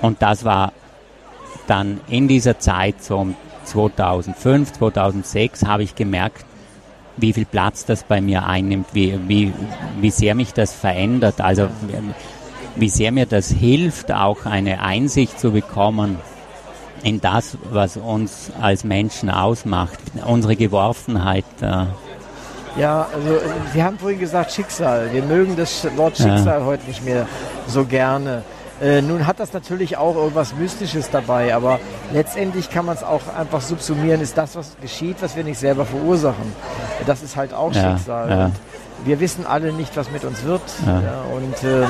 Und 0.03 0.23
das 0.23 0.45
war 0.45 0.73
dann 1.71 2.01
in 2.09 2.27
dieser 2.27 2.59
Zeit, 2.59 3.03
so 3.03 3.19
um 3.19 3.37
2005, 3.65 4.73
2006, 4.73 5.67
habe 5.67 5.85
ich 5.85 5.95
gemerkt, 5.95 6.45
wie 7.17 7.33
viel 7.33 7.45
Platz 7.45 7.85
das 7.85 8.03
bei 8.03 8.21
mir 8.21 8.47
einnimmt, 8.47 8.89
wie, 8.93 9.19
wie, 9.29 9.53
wie 10.01 10.11
sehr 10.11 10.35
mich 10.35 10.53
das 10.53 10.73
verändert, 10.73 11.41
also 11.41 11.69
wie 12.77 12.89
sehr 12.89 13.13
mir 13.13 13.27
das 13.27 13.51
hilft, 13.51 14.11
auch 14.13 14.47
eine 14.47 14.83
Einsicht 14.83 15.39
zu 15.39 15.53
bekommen 15.53 16.19
in 17.03 17.21
das, 17.21 17.57
was 17.71 17.97
uns 17.97 18.51
als 18.61 18.85
Menschen 18.85 19.31
ausmacht, 19.31 19.99
unsere 20.27 20.57
Geworfenheit. 20.57 21.45
Äh, 21.61 21.87
Ja, 22.77 23.09
also 23.13 23.41
Sie 23.73 23.83
haben 23.83 23.99
vorhin 23.99 24.21
gesagt 24.21 24.53
Schicksal. 24.53 25.13
Wir 25.13 25.23
mögen 25.23 25.57
das 25.57 25.87
Wort 25.97 26.17
Schicksal 26.17 26.61
ja. 26.61 26.65
heute 26.65 26.87
nicht 26.87 27.05
mehr 27.05 27.27
so 27.67 27.85
gerne. 27.85 28.43
Äh, 28.81 29.03
nun 29.03 29.27
hat 29.27 29.41
das 29.41 29.53
natürlich 29.53 29.97
auch 29.97 30.17
irgendwas 30.17 30.55
Mystisches 30.55 31.11
dabei, 31.11 31.55
aber 31.55 31.81
letztendlich 32.13 32.71
kann 32.71 32.87
man 32.87 32.97
es 32.97 33.03
auch 33.03 33.21
einfach 33.39 33.61
subsumieren, 33.61 34.21
ist 34.21 34.39
das, 34.39 34.57
was 34.57 34.77
geschieht, 34.81 35.17
was 35.21 35.37
wir 35.37 35.45
nicht 35.45 35.59
selber 35.59 35.85
verursachen. 35.85 36.53
Das 37.07 37.23
ist 37.23 37.37
halt 37.37 37.53
auch 37.53 37.73
ja, 37.75 37.97
Schicksal. 37.97 38.31
Ja. 38.31 38.51
wir 39.05 39.21
wissen 39.21 39.45
alle 39.47 39.73
nicht, 39.73 39.97
was 39.97 40.11
mit 40.11 40.25
uns 40.25 40.45
wird. 40.45 40.63
Ja. 40.87 41.25
und 41.35 41.63
ähm, 41.65 41.89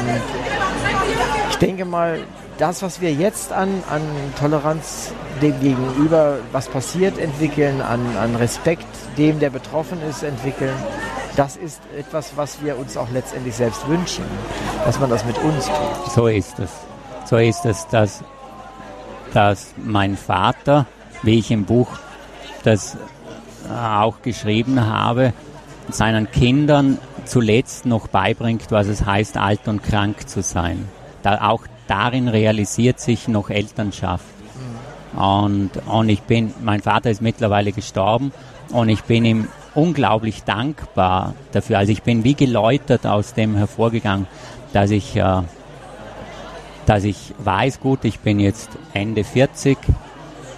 ich 1.50 1.56
denke 1.59 1.85
mal, 1.85 2.18
das, 2.59 2.82
was 2.82 3.00
wir 3.00 3.12
jetzt 3.12 3.52
an, 3.52 3.82
an 3.88 4.02
Toleranz 4.38 5.12
dem 5.40 5.59
gegenüber, 5.61 6.38
was 6.52 6.68
passiert, 6.68 7.18
entwickeln, 7.18 7.80
an, 7.80 8.00
an 8.20 8.37
Respekt 8.37 8.87
dem, 9.16 9.38
der 9.40 9.50
betroffen 9.50 9.99
ist, 10.09 10.23
entwickeln, 10.23 10.75
das 11.40 11.56
ist 11.56 11.80
etwas, 11.97 12.37
was 12.37 12.62
wir 12.62 12.78
uns 12.78 12.99
auch 12.99 13.09
letztendlich 13.11 13.54
selbst 13.54 13.88
wünschen, 13.88 14.25
dass 14.85 15.00
man 15.00 15.09
das 15.09 15.25
mit 15.25 15.38
uns 15.38 15.64
tut. 15.64 16.12
So 16.12 16.26
ist 16.26 16.59
es. 16.59 16.70
So 17.25 17.38
ist 17.38 17.64
es, 17.64 17.88
dass, 17.88 18.23
dass 19.32 19.73
mein 19.78 20.18
Vater, 20.18 20.85
wie 21.23 21.38
ich 21.38 21.50
im 21.50 21.64
Buch 21.64 21.88
das 22.62 22.99
auch 23.75 24.20
geschrieben 24.20 24.87
habe, 24.87 25.32
seinen 25.88 26.30
Kindern 26.30 26.99
zuletzt 27.25 27.87
noch 27.87 28.09
beibringt, 28.09 28.70
was 28.70 28.88
es 28.88 29.06
heißt, 29.06 29.38
alt 29.38 29.66
und 29.66 29.82
krank 29.82 30.28
zu 30.28 30.42
sein. 30.42 30.90
Da 31.23 31.49
auch 31.49 31.62
darin 31.87 32.28
realisiert 32.28 33.00
sich 33.00 33.28
noch 33.28 33.49
Elternschaft. 33.49 34.26
Mhm. 35.14 35.18
Und, 35.18 35.70
und 35.87 36.11
ich 36.11 36.20
bin, 36.20 36.52
mein 36.61 36.82
Vater 36.82 37.11
ist 37.11 37.23
mittlerweile 37.23 37.73
gestorben 37.73 38.30
und 38.73 38.90
ich 38.90 39.04
bin 39.04 39.25
ihm 39.25 39.49
unglaublich 39.74 40.42
dankbar 40.44 41.34
dafür. 41.52 41.78
Also 41.78 41.92
ich 41.92 42.02
bin 42.02 42.24
wie 42.24 42.34
geläutert 42.34 43.06
aus 43.06 43.34
dem 43.34 43.56
hervorgegangen, 43.56 44.26
dass 44.72 44.90
ich, 44.90 45.16
äh, 45.16 45.42
dass 46.86 47.04
ich 47.04 47.34
weiß, 47.38 47.80
gut, 47.80 48.04
ich 48.04 48.20
bin 48.20 48.40
jetzt 48.40 48.70
Ende 48.92 49.24
40 49.24 49.78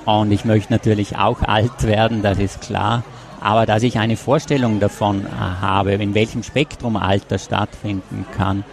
und 0.04 0.32
ich 0.32 0.44
möchte 0.44 0.72
natürlich 0.72 1.16
auch 1.16 1.42
alt 1.46 1.82
werden, 1.82 2.22
das 2.22 2.38
ist 2.38 2.60
klar. 2.60 3.04
Aber 3.40 3.66
dass 3.66 3.82
ich 3.82 3.98
eine 3.98 4.16
Vorstellung 4.16 4.78
davon 4.78 5.26
äh, 5.26 5.28
habe, 5.28 5.92
in 5.94 6.14
welchem 6.14 6.42
Spektrum 6.42 6.96
Alter 6.96 7.38
stattfinden 7.38 8.24
kann. 8.36 8.64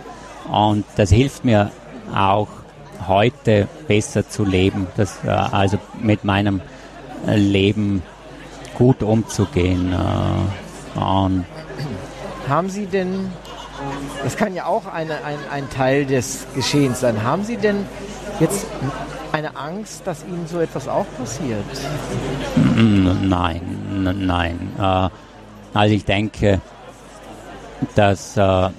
Und 0.51 0.86
das 0.96 1.10
hilft 1.12 1.43
mir 1.43 1.72
auch 2.15 2.48
heute 3.08 3.67
besser 3.88 4.27
zu 4.27 4.43
leben, 4.46 4.88
das, 4.98 5.24
äh, 5.24 5.29
also 5.29 5.77
mit 6.01 6.24
meinem 6.24 6.62
äh, 7.27 7.36
Leben 7.36 8.03
gut 8.80 9.04
umzugehen. 9.04 9.94
Äh, 9.94 11.00
haben 12.50 12.70
Sie 12.70 12.88
denn, 12.88 13.32
das 14.24 14.36
kann 14.36 14.56
ja 14.56 14.66
auch 14.66 14.88
eine, 14.88 15.24
ein, 15.24 15.38
ein 15.52 15.70
Teil 15.70 16.06
des 16.06 16.48
Geschehens 16.56 17.02
sein, 17.02 17.22
haben 17.22 17.44
Sie 17.44 17.58
denn 17.58 17.86
jetzt 18.40 18.66
eine 19.32 19.56
Angst, 19.56 20.02
dass 20.06 20.24
Ihnen 20.24 20.48
so 20.48 20.60
etwas 20.60 20.88
auch 20.88 21.06
passiert? 21.20 21.64
Nein, 22.76 23.62
nein. 24.18 24.72
Äh, 24.80 25.10
also 25.74 25.94
ich 25.94 26.06
denke, 26.06 26.62
dass 27.96 28.36
äh, 28.38 28.70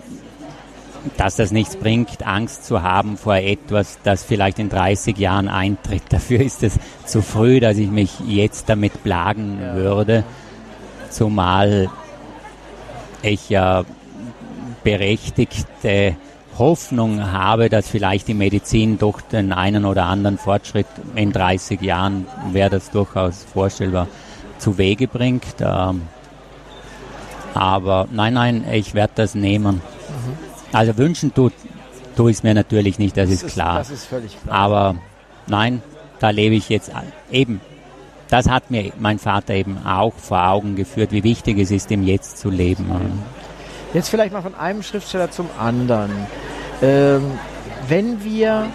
dass 1.16 1.36
das 1.36 1.50
nichts 1.50 1.76
bringt, 1.76 2.26
Angst 2.26 2.64
zu 2.64 2.82
haben 2.82 3.16
vor 3.16 3.36
etwas, 3.36 3.98
das 4.02 4.22
vielleicht 4.22 4.58
in 4.58 4.68
30 4.68 5.16
Jahren 5.18 5.48
eintritt. 5.48 6.02
Dafür 6.08 6.40
ist 6.40 6.62
es 6.62 6.78
zu 7.04 7.22
früh, 7.22 7.60
dass 7.60 7.78
ich 7.78 7.90
mich 7.90 8.20
jetzt 8.26 8.68
damit 8.68 9.02
plagen 9.02 9.58
ja. 9.60 9.74
würde, 9.74 10.24
zumal 11.10 11.90
ich 13.22 13.50
ja 13.50 13.84
berechtigte 14.82 16.16
Hoffnung 16.58 17.32
habe, 17.32 17.68
dass 17.68 17.88
vielleicht 17.88 18.28
die 18.28 18.34
Medizin 18.34 18.98
durch 18.98 19.20
den 19.22 19.52
einen 19.52 19.84
oder 19.84 20.04
anderen 20.04 20.38
Fortschritt 20.38 20.86
in 21.14 21.32
30 21.32 21.80
Jahren, 21.80 22.26
wäre 22.52 22.70
das 22.70 22.90
durchaus 22.90 23.44
vorstellbar, 23.44 24.08
zu 24.58 24.76
Wege 24.76 25.08
bringt. 25.08 25.56
Ähm, 25.60 26.02
aber 27.54 28.08
nein, 28.12 28.34
nein, 28.34 28.64
ich 28.70 28.94
werde 28.94 29.12
das 29.16 29.34
nehmen. 29.34 29.80
Also 30.72 30.96
wünschen 30.96 31.34
tut, 31.34 31.52
tue 32.16 32.30
ich 32.30 32.38
es 32.38 32.42
mir 32.42 32.54
natürlich 32.54 32.98
nicht, 32.98 33.16
das, 33.16 33.30
das 33.30 33.42
ist 33.42 33.52
klar. 33.54 33.78
Das 33.78 33.90
ist 33.90 34.04
völlig 34.06 34.36
klar. 34.42 34.56
Aber 34.56 34.94
nein, 35.46 35.82
da 36.20 36.30
lebe 36.30 36.54
ich 36.54 36.68
jetzt 36.68 36.90
eben. 37.30 37.60
Das 38.28 38.48
hat 38.48 38.70
mir 38.70 38.92
mein 39.00 39.18
Vater 39.18 39.54
eben 39.54 39.84
auch 39.84 40.14
vor 40.14 40.46
Augen 40.46 40.76
geführt, 40.76 41.10
wie 41.10 41.24
wichtig 41.24 41.58
es 41.58 41.72
ist, 41.72 41.90
im 41.90 42.04
Jetzt 42.04 42.38
zu 42.38 42.48
leben. 42.48 42.86
Jetzt 43.92 44.08
vielleicht 44.08 44.32
mal 44.32 44.42
von 44.42 44.54
einem 44.54 44.84
Schriftsteller 44.84 45.32
zum 45.32 45.48
anderen. 45.58 46.12
Ähm, 46.80 47.22
wenn 47.88 48.22
wir, 48.22 48.66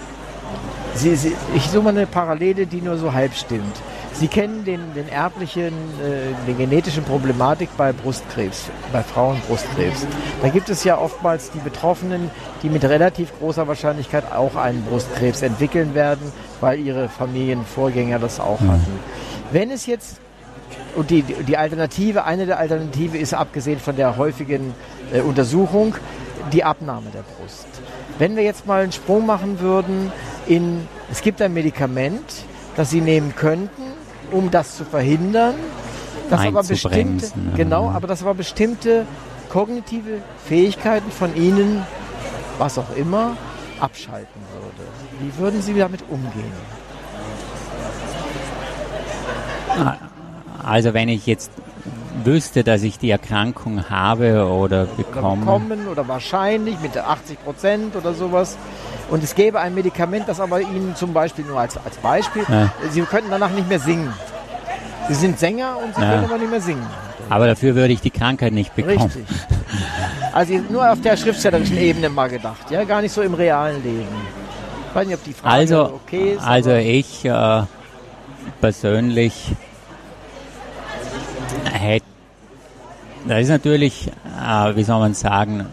Sie, 0.94 1.16
Sie, 1.16 1.34
ich 1.56 1.64
suche 1.70 1.84
mal 1.84 1.90
eine 1.92 2.06
Parallele, 2.06 2.68
die 2.68 2.82
nur 2.82 2.98
so 2.98 3.14
halb 3.14 3.34
stimmt. 3.34 3.76
Sie 4.18 4.28
kennen 4.30 4.64
den, 4.64 4.94
den 4.94 5.10
erblichen, 5.10 5.74
äh, 5.74 6.48
den 6.48 6.58
genetischen 6.58 7.04
Problematik 7.04 7.70
bei 7.76 7.92
Brustkrebs, 7.92 8.70
bei 8.94 9.04
Frauenbrustkrebs. 9.04 10.08
Da 10.42 10.48
gibt 10.50 10.70
es 10.70 10.86
ja 10.86 10.98
oftmals 10.98 11.52
die 11.52 11.60
Betroffenen, 11.60 12.32
die 12.64 12.70
mit 12.70 12.86
relativ 12.86 13.38
großer 13.40 13.68
Wahrscheinlichkeit 13.68 14.32
auch 14.32 14.56
einen 14.56 14.84
Brustkrebs 14.86 15.42
entwickeln 15.42 15.96
werden, 15.96 16.32
weil 16.62 16.80
ihre 16.80 17.10
Familienvorgänger 17.10 18.18
das 18.18 18.40
auch 18.40 18.62
hatten. 18.62 19.00
Wenn 19.52 19.70
es 19.70 19.86
jetzt 19.86 20.22
und 20.96 21.10
die, 21.10 21.22
die 21.22 21.58
Alternative, 21.58 22.24
eine 22.24 22.46
der 22.46 22.58
Alternativen 22.58 23.20
ist 23.20 23.34
abgesehen 23.34 23.80
von 23.80 23.98
der 23.98 24.18
häufigen 24.18 24.74
äh, 25.12 25.20
Untersuchung, 25.20 25.96
die 26.54 26.64
Abnahme 26.64 27.10
der 27.14 27.24
Brust. 27.24 27.68
Wenn 28.18 28.38
wir 28.38 28.44
jetzt 28.44 28.66
mal 28.66 28.84
einen 28.84 28.94
Sprung 28.94 29.26
machen 29.26 29.60
würden 29.60 30.12
in, 30.48 30.88
es 31.12 31.22
gibt 31.22 31.42
ein 31.42 31.54
Medikament, 31.54 32.46
das 32.78 32.90
Sie 32.90 33.02
nehmen 33.02 33.36
könnten, 33.36 33.84
um 34.36 34.52
das 34.52 34.76
zu 34.76 34.84
verhindern, 34.84 35.56
dass 36.30 36.42
aber 36.42 36.64
bestimmte, 36.64 37.28
genau, 37.56 37.90
aber 37.90 38.08
dass 38.08 38.22
aber 38.22 38.34
bestimmte 38.34 39.06
kognitive 39.50 40.22
Fähigkeiten 40.46 41.10
von 41.12 41.36
Ihnen, 41.36 41.84
was 42.58 42.78
auch 42.78 42.96
immer, 42.96 43.38
abschalten 43.80 44.42
würde. 44.54 44.90
Wie 45.22 45.38
würden 45.42 45.62
Sie 45.62 45.74
damit 45.76 46.04
umgehen? 46.10 46.52
Also 50.64 50.94
wenn 50.94 51.10
ich 51.10 51.26
jetzt 51.26 51.52
wüsste, 52.24 52.64
dass 52.64 52.84
ich 52.84 52.98
die 52.98 53.12
Erkrankung 53.12 53.90
habe 53.90 54.48
oder 54.48 54.86
bekomme. 54.86 55.28
Oder 55.28 55.60
bekommen 55.60 55.88
oder 55.88 56.08
wahrscheinlich 56.08 56.80
mit 56.80 56.98
80 56.98 57.44
Prozent 57.44 57.96
oder 57.96 58.14
sowas. 58.14 58.58
Und 59.10 59.24
es 59.24 59.36
gäbe 59.36 59.60
ein 59.60 59.76
Medikament, 59.76 60.28
das 60.28 60.40
aber 60.40 60.62
Ihnen 60.62 60.96
zum 60.96 61.14
Beispiel 61.14 61.46
nur 61.46 61.60
als, 61.60 61.78
als 61.78 61.98
Beispiel, 61.98 62.44
ja. 62.48 62.72
Sie 62.90 63.02
könnten 63.02 63.30
danach 63.30 63.52
nicht 63.52 63.70
mehr 63.70 63.80
singen. 63.80 64.12
Sie 65.08 65.14
sind 65.14 65.40
Sänger 65.40 65.78
und 65.78 65.96
Sie 65.96 66.02
ja. 66.02 66.12
können 66.12 66.26
aber 66.26 66.38
nicht 66.38 66.50
mehr 66.50 66.62
singen. 66.62 66.86
Aber 67.30 67.48
dafür 67.48 67.76
würde 67.76 67.94
ich 67.94 68.02
die 68.02 68.12
Krankheit 68.12 68.54
nicht 68.54 68.76
bekommen. 68.76 68.98
Richtig. 69.00 69.26
Also 70.34 70.54
nur 70.70 70.92
auf 70.92 71.02
der 71.02 71.18
schriftstellerischen 71.18 71.78
Ebene 71.78 72.10
mal 72.10 72.30
gedacht, 72.30 72.70
ja, 72.70 72.84
gar 72.84 73.02
nicht 73.02 73.14
so 73.14 73.22
im 73.22 73.34
realen 73.34 73.82
Leben. 73.84 74.08
Ich 74.90 74.96
weiß 74.96 75.08
nicht, 75.08 75.16
ob 75.16 75.24
die 75.24 75.34
Frage 75.34 75.56
also, 75.56 75.84
okay 75.94 76.34
ist. 76.34 76.44
Also 76.44 76.72
ich 76.72 77.26
äh, 77.26 77.62
persönlich 78.62 79.52
hätte, 81.72 82.06
das 83.28 83.42
ist 83.42 83.50
natürlich, 83.50 84.08
äh, 84.08 84.76
wie 84.76 84.84
soll 84.84 85.00
man 85.00 85.14
sagen, 85.14 85.68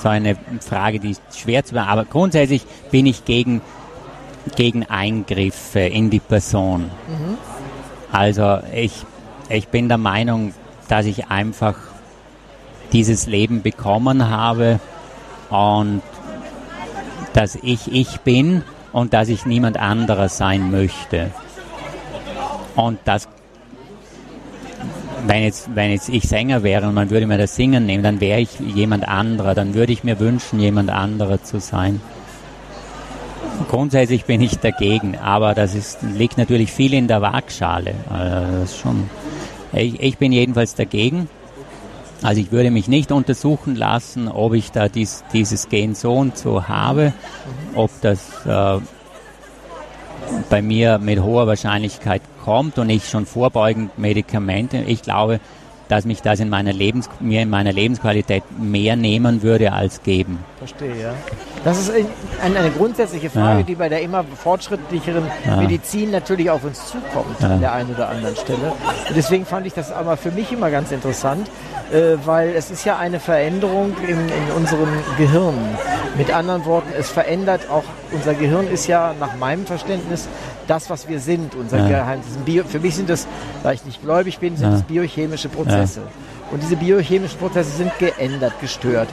so 0.00 0.08
eine 0.08 0.36
Frage, 0.60 1.00
die 1.00 1.10
ist 1.10 1.22
schwer 1.38 1.64
zu 1.64 1.74
beantworten. 1.74 2.00
Aber 2.00 2.10
grundsätzlich 2.10 2.62
bin 2.90 3.06
ich 3.06 3.24
gegen, 3.24 3.60
gegen 4.56 4.84
Eingriffe 4.84 5.80
in 5.80 6.10
die 6.10 6.20
Person. 6.20 6.82
Mhm. 6.82 7.38
Also 8.12 8.58
ich, 8.74 9.04
ich 9.48 9.68
bin 9.68 9.88
der 9.88 9.98
Meinung, 9.98 10.54
dass 10.88 11.06
ich 11.06 11.28
einfach 11.28 11.76
dieses 12.92 13.26
Leben 13.26 13.62
bekommen 13.62 14.30
habe 14.30 14.80
und 15.50 16.02
dass 17.34 17.56
ich 17.56 17.92
ich 17.92 18.20
bin 18.20 18.62
und 18.92 19.12
dass 19.12 19.28
ich 19.28 19.44
niemand 19.44 19.76
anderer 19.76 20.28
sein 20.28 20.70
möchte. 20.70 21.30
Und 22.74 22.98
das 23.04 23.28
wenn 25.28 25.42
jetzt, 25.42 25.68
wenn 25.74 25.90
jetzt 25.90 26.08
ich 26.08 26.24
Sänger 26.24 26.62
wäre 26.62 26.88
und 26.88 26.94
man 26.94 27.10
würde 27.10 27.26
mir 27.26 27.36
das 27.36 27.54
Singen 27.54 27.84
nehmen, 27.84 28.02
dann 28.02 28.20
wäre 28.20 28.40
ich 28.40 28.58
jemand 28.60 29.06
anderer, 29.06 29.54
dann 29.54 29.74
würde 29.74 29.92
ich 29.92 30.02
mir 30.02 30.18
wünschen, 30.18 30.58
jemand 30.58 30.88
anderer 30.88 31.42
zu 31.42 31.60
sein. 31.60 32.00
Grundsätzlich 33.68 34.24
bin 34.24 34.40
ich 34.40 34.58
dagegen, 34.58 35.18
aber 35.18 35.54
das 35.54 35.74
ist, 35.74 35.98
liegt 36.02 36.38
natürlich 36.38 36.72
viel 36.72 36.94
in 36.94 37.08
der 37.08 37.20
Waagschale. 37.20 37.94
Also 38.08 38.74
schon, 38.74 39.10
ich, 39.72 40.00
ich, 40.00 40.16
bin 40.16 40.32
jedenfalls 40.32 40.74
dagegen. 40.74 41.28
Also 42.22 42.40
ich 42.40 42.50
würde 42.50 42.70
mich 42.70 42.88
nicht 42.88 43.12
untersuchen 43.12 43.76
lassen, 43.76 44.28
ob 44.28 44.54
ich 44.54 44.72
da 44.72 44.88
dies, 44.88 45.24
dieses 45.32 45.68
Gen 45.68 45.94
so 45.94 46.14
und 46.14 46.38
so 46.38 46.68
habe, 46.68 47.12
ob 47.74 47.90
das 48.00 48.46
äh, 48.46 48.78
bei 50.48 50.62
mir 50.62 50.98
mit 50.98 51.20
hoher 51.20 51.46
Wahrscheinlichkeit 51.46 52.22
kommt 52.48 52.78
und 52.78 52.88
ich 52.88 53.10
schon 53.10 53.26
vorbeugend 53.26 53.98
Medikamente. 53.98 54.78
Ich 54.78 55.02
glaube, 55.02 55.38
dass 55.88 56.06
mich 56.06 56.22
das 56.22 56.40
in 56.40 56.48
meiner 56.48 56.72
Lebens 56.72 57.10
mir 57.20 57.42
in 57.42 57.50
meiner 57.50 57.74
Lebensqualität 57.74 58.42
mehr 58.58 58.96
nehmen 58.96 59.42
würde 59.42 59.74
als 59.74 60.02
geben. 60.02 60.38
Verstehe, 60.56 60.94
ja. 60.98 61.12
Das 61.64 61.78
ist 61.78 61.92
eine, 62.42 62.58
eine 62.58 62.70
grundsätzliche 62.70 63.28
Frage, 63.28 63.58
Ja. 63.60 63.64
die 63.66 63.74
bei 63.74 63.90
der 63.90 64.00
immer 64.00 64.24
fortschrittlicheren 64.24 65.24
Ja. 65.46 65.56
Medizin 65.56 66.10
natürlich 66.10 66.48
auf 66.48 66.64
uns 66.64 66.86
zukommt 66.86 67.38
Ja. 67.40 67.48
an 67.50 67.60
der 67.60 67.72
einen 67.74 67.90
oder 67.94 68.08
anderen 68.08 68.36
Stelle. 68.36 68.72
Und 69.08 69.14
deswegen 69.16 69.44
fand 69.44 69.66
ich 69.66 69.74
das 69.74 69.92
aber 69.92 70.16
für 70.16 70.30
mich 70.30 70.50
immer 70.50 70.70
ganz 70.70 70.90
interessant, 70.90 71.50
äh, 71.92 72.16
weil 72.24 72.54
es 72.54 72.70
ist 72.70 72.84
ja 72.86 72.96
eine 72.96 73.20
Veränderung 73.20 73.94
in, 74.06 74.18
in 74.18 74.52
unserem 74.56 74.88
Gehirn. 75.18 75.54
Mit 76.16 76.32
anderen 76.34 76.64
Worten, 76.64 76.88
es 76.98 77.10
verändert 77.10 77.68
auch, 77.70 77.84
unser 78.12 78.32
Gehirn 78.32 78.68
ist 78.68 78.86
ja 78.86 79.14
nach 79.20 79.36
meinem 79.36 79.66
Verständnis 79.66 80.28
das, 80.68 80.88
was 80.90 81.08
wir 81.08 81.18
sind. 81.20 81.54
Unser 81.56 81.78
Ja. 81.78 81.88
Geheim, 81.88 82.20
das 82.22 82.32
sind 82.34 82.44
Bio, 82.44 82.62
für 82.64 82.78
mich 82.78 82.94
sind 82.94 83.08
das, 83.10 83.26
da 83.62 83.72
ich 83.72 83.84
nicht 83.84 84.02
gläubig 84.02 84.38
bin, 84.38 84.56
sind 84.56 84.70
Ja. 84.70 84.76
es 84.76 84.82
biochemische 84.82 85.48
Prozesse. 85.48 86.02
Und 86.50 86.62
diese 86.62 86.76
biochemischen 86.76 87.38
Prozesse 87.38 87.70
sind 87.76 87.90
geändert, 87.98 88.54
gestört. 88.60 89.08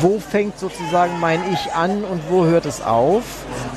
Wo 0.00 0.20
fängt 0.20 0.58
sozusagen 0.58 1.18
mein 1.20 1.40
Ich 1.52 1.72
an 1.74 2.04
und 2.04 2.20
wo 2.30 2.44
hört 2.44 2.66
es 2.66 2.80
auf? 2.82 3.24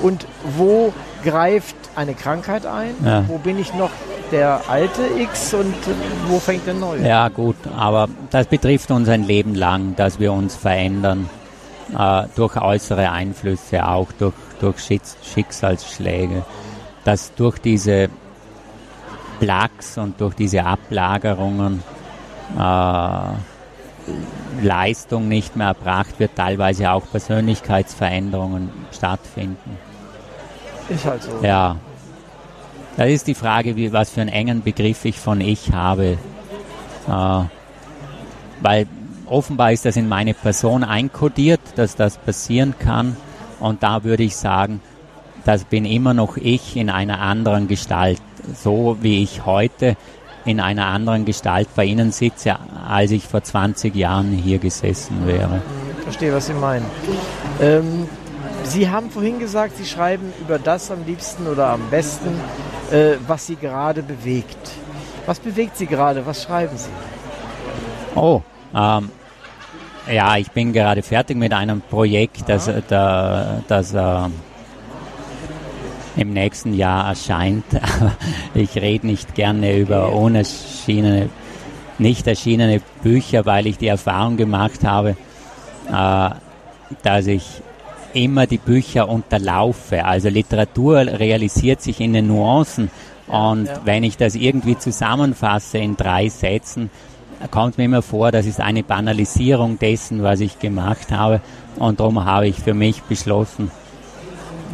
Und 0.02 0.26
wo 0.58 0.94
greift 1.24 1.76
eine 1.96 2.14
Krankheit 2.14 2.66
ein? 2.66 2.92
Ja. 3.04 3.24
Wo 3.28 3.38
bin 3.40 3.58
ich 3.58 3.74
noch 3.74 3.90
der 4.32 4.62
alte 4.68 5.02
X 5.18 5.56
und 5.56 5.74
wo 6.28 6.38
fängt 6.40 6.68
der 6.68 6.76
neue? 6.76 7.02
Ja, 7.08 7.30
gut, 7.30 7.56
aber 7.76 8.08
das 8.30 8.46
betrifft 8.46 8.92
uns 8.92 9.10
ein 9.10 9.24
Leben 9.24 9.56
lang, 9.56 9.96
dass 9.96 10.20
wir 10.20 10.32
uns 10.32 10.56
verändern. 10.56 11.28
Äh, 11.98 12.26
durch 12.36 12.56
äußere 12.56 13.10
Einflüsse, 13.10 13.88
auch 13.88 14.12
durch, 14.20 14.36
durch 14.60 14.78
Schicks- 14.78 15.18
Schicksalsschläge. 15.24 16.44
Dass 17.10 17.34
durch 17.34 17.58
diese 17.58 18.08
Plaques 19.40 19.98
und 19.98 20.22
durch 20.22 20.36
diese 20.36 20.64
Ablagerungen 20.64 21.82
äh, 22.56 23.22
Leistung 24.62 25.28
nicht 25.28 25.56
mehr 25.56 25.70
erbracht 25.70 26.20
wird, 26.20 26.36
teilweise 26.36 26.92
auch 26.92 27.10
Persönlichkeitsveränderungen 27.10 28.70
stattfinden. 28.92 29.76
Ist 30.88 31.04
halt 31.04 31.24
so. 31.24 31.32
Ja. 31.42 31.78
Da 32.96 33.06
ist 33.06 33.26
die 33.26 33.34
Frage, 33.34 33.76
wie, 33.76 33.92
was 33.92 34.12
für 34.12 34.22
einen 34.22 34.30
engen 34.30 34.62
Begriff 34.62 35.04
ich 35.04 35.20
von 35.20 35.42
ich 35.42 35.74
habe. 35.74 36.20
Äh, 37.08 37.42
weil 38.62 38.88
offenbar 39.26 39.72
ist 39.72 39.84
das 39.84 39.96
in 39.96 40.08
meine 40.08 40.36
Person 40.36 40.84
einkodiert, 40.84 41.62
dass 41.76 41.96
das 41.96 42.20
passieren 42.20 42.76
kann. 42.78 43.18
Und 43.60 43.82
da 43.82 44.04
würde 44.04 44.22
ich 44.22 44.36
sagen, 44.36 44.80
das 45.46 45.64
bin 45.66 45.86
immer 45.86 46.14
noch 46.14 46.38
ich 46.38 46.76
in 46.76 46.90
einer 46.90 47.20
anderen 47.20 47.68
Gestalt. 47.68 48.22
So 48.54 48.98
wie 49.02 49.24
ich 49.24 49.46
heute 49.46 49.96
in 50.46 50.60
einer 50.60 50.88
anderen 50.88 51.26
Gestalt 51.26 51.68
bei 51.76 51.86
Ihnen 51.86 52.12
sitze, 52.12 52.58
als 52.88 53.12
ich 53.12 53.26
vor 53.26 53.44
20 53.44 53.96
Jahren 53.96 54.32
hier 54.32 54.58
gesessen 54.58 55.28
wäre. 55.28 55.62
Ich 55.98 56.04
verstehe, 56.04 56.34
was 56.34 56.48
Sie 56.48 56.54
meinen. 56.54 56.86
Ähm, 57.62 58.08
Sie 58.64 58.90
haben 58.90 59.10
vorhin 59.10 59.40
gesagt, 59.40 59.78
Sie 59.78 59.86
schreiben 59.86 60.34
über 60.40 60.60
das 60.60 60.92
am 60.92 61.06
liebsten 61.06 61.48
oder 61.48 61.68
am 61.70 61.82
besten, 61.90 62.30
äh, 62.92 63.16
was 63.28 63.48
Sie 63.48 63.56
gerade 63.56 64.02
bewegt. 64.02 64.72
Was 65.26 65.40
bewegt 65.40 65.78
Sie 65.78 65.86
gerade? 65.86 66.26
Was 66.26 66.44
schreiben 66.44 66.78
Sie? 66.78 66.90
Oh, 68.16 68.42
ähm, 68.76 69.10
ja, 70.12 70.38
ich 70.38 70.52
bin 70.52 70.74
gerade 70.74 71.04
fertig 71.04 71.38
mit 71.38 71.54
einem 71.54 71.82
Projekt, 71.82 72.48
das, 72.48 72.70
da, 72.88 73.62
das 73.68 73.94
äh, 73.94 74.30
im 76.20 76.34
nächsten 76.34 76.74
Jahr 76.74 77.08
erscheint. 77.08 77.66
Ich 78.54 78.76
rede 78.76 79.08
nicht 79.08 79.36
gerne 79.36 79.78
über 79.78 80.12
unerschienene, 80.12 81.30
nicht 81.98 82.28
erschienene 82.28 82.82
Bücher, 83.04 83.46
weil 83.46 83.68
ich 83.68 83.78
die 83.78 83.88
Erfahrung 83.88 84.36
gemacht 84.36 84.84
habe, 84.84 85.16
äh, 85.92 86.30
dass 87.04 87.28
ich 87.28 87.44
immer 88.14 88.48
die 88.48 88.58
Bücher 88.58 89.08
unterlaufe. 89.08 90.04
Also 90.04 90.30
Literatur 90.30 90.98
realisiert 90.98 91.82
sich 91.82 92.02
in 92.02 92.14
den 92.14 92.28
Nuancen. 92.28 92.90
Und 93.28 93.68
ja. 93.68 93.80
wenn 93.86 94.04
ich 94.04 94.18
das 94.18 94.36
irgendwie 94.36 94.78
zusammenfasse 94.78 95.78
in 95.78 95.96
drei 95.96 96.28
Sätzen, 96.28 96.90
kommt 97.52 97.78
mir 97.78 97.86
immer 97.86 98.02
vor, 98.02 98.32
das 98.32 98.46
ist 98.46 98.60
eine 98.60 98.84
Banalisierung 98.84 99.80
dessen, 99.80 100.24
was 100.24 100.42
ich 100.42 100.60
gemacht 100.60 101.12
habe. 101.12 101.40
Und 101.78 102.00
darum 102.00 102.26
habe 102.26 102.48
ich 102.48 102.58
für 102.58 102.74
mich 102.74 103.04
beschlossen, 103.04 103.72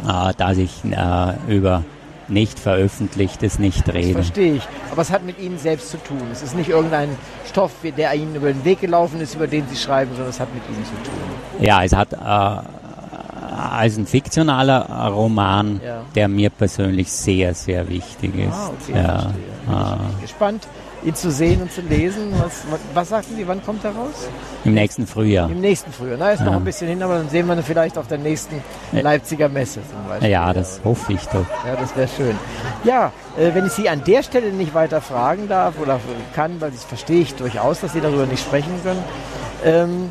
äh, 0.06 0.32
dass 0.36 0.56
ich 0.58 0.72
äh, 0.84 1.54
über 1.54 1.82
nicht 2.28 2.58
veröffentlichtes 2.58 3.58
nicht 3.60 3.86
Das 3.86 3.94
rede. 3.94 4.14
verstehe 4.14 4.54
ich. 4.54 4.62
Aber 4.90 5.02
es 5.02 5.10
hat 5.12 5.22
mit 5.24 5.38
Ihnen 5.38 5.58
selbst 5.58 5.90
zu 5.90 5.96
tun. 6.02 6.20
Es 6.32 6.42
ist 6.42 6.56
nicht 6.56 6.68
irgendein 6.70 7.10
Stoff, 7.48 7.70
der 7.96 8.14
Ihnen 8.14 8.34
über 8.34 8.48
den 8.52 8.64
Weg 8.64 8.80
gelaufen 8.80 9.20
ist, 9.20 9.34
über 9.36 9.46
den 9.46 9.64
Sie 9.68 9.76
schreiben, 9.76 10.10
sondern 10.12 10.30
es 10.30 10.40
hat 10.40 10.52
mit 10.52 10.62
Ihnen 10.68 10.84
zu 10.84 10.90
tun. 11.08 11.64
Ja, 11.64 11.84
es 11.84 11.92
hat 11.94 12.12
äh, 12.14 12.16
als 13.76 13.96
ein 13.96 14.06
fiktionaler 14.06 14.82
Roman, 15.12 15.80
Ja. 15.84 16.02
der 16.14 16.28
mir 16.28 16.50
persönlich 16.50 17.10
sehr, 17.12 17.54
sehr 17.54 17.88
wichtig 17.88 18.34
ist. 18.36 18.52
Ah, 18.52 18.70
okay, 18.80 18.98
ja, 18.98 19.18
verstehe. 19.20 19.32
Ich 20.02 20.08
bin 20.12 20.20
gespannt, 20.22 20.68
ihn 21.06 21.14
zu 21.14 21.30
sehen 21.30 21.62
und 21.62 21.72
zu 21.72 21.80
lesen. 21.80 22.32
Was, 22.38 22.64
was 22.92 23.08
sagten 23.08 23.36
Sie, 23.36 23.46
wann 23.48 23.64
kommt 23.64 23.84
er 23.84 23.92
raus? 23.92 24.28
Im 24.64 24.74
nächsten 24.74 25.06
Frühjahr. 25.06 25.48
Im 25.48 25.60
nächsten 25.60 25.92
Frühjahr. 25.92 26.16
Na, 26.18 26.32
ist 26.32 26.40
noch 26.40 26.52
Ja. 26.52 26.58
ein 26.58 26.64
bisschen 26.64 26.88
hin, 26.88 27.02
aber 27.02 27.14
dann 27.18 27.28
sehen 27.30 27.46
wir 27.46 27.54
ihn 27.56 27.62
vielleicht 27.62 27.96
auf 27.96 28.08
der 28.08 28.18
nächsten 28.18 28.62
Leipziger 28.92 29.48
Messe 29.48 29.80
zum 29.88 30.08
Beispiel. 30.08 30.30
Ja, 30.30 30.52
das 30.52 30.80
hoffe 30.84 31.12
ich 31.12 31.24
doch. 31.26 31.46
Ja, 31.64 31.76
das 31.80 31.96
wäre 31.96 32.08
schön. 32.08 32.36
Ja, 32.84 33.12
äh, 33.38 33.54
wenn 33.54 33.66
ich 33.66 33.72
Sie 33.72 33.88
an 33.88 34.02
der 34.04 34.22
Stelle 34.24 34.52
nicht 34.52 34.74
weiter 34.74 35.00
fragen 35.00 35.48
darf 35.48 35.78
oder 35.80 36.00
kann, 36.34 36.60
weil 36.60 36.72
das 36.72 36.84
verstehe 36.84 37.20
ich 37.22 37.34
durchaus, 37.36 37.80
dass 37.80 37.92
Sie 37.92 38.00
darüber 38.00 38.26
nicht 38.26 38.42
sprechen 38.42 38.72
können. 38.82 39.02
Ähm, 39.64 40.10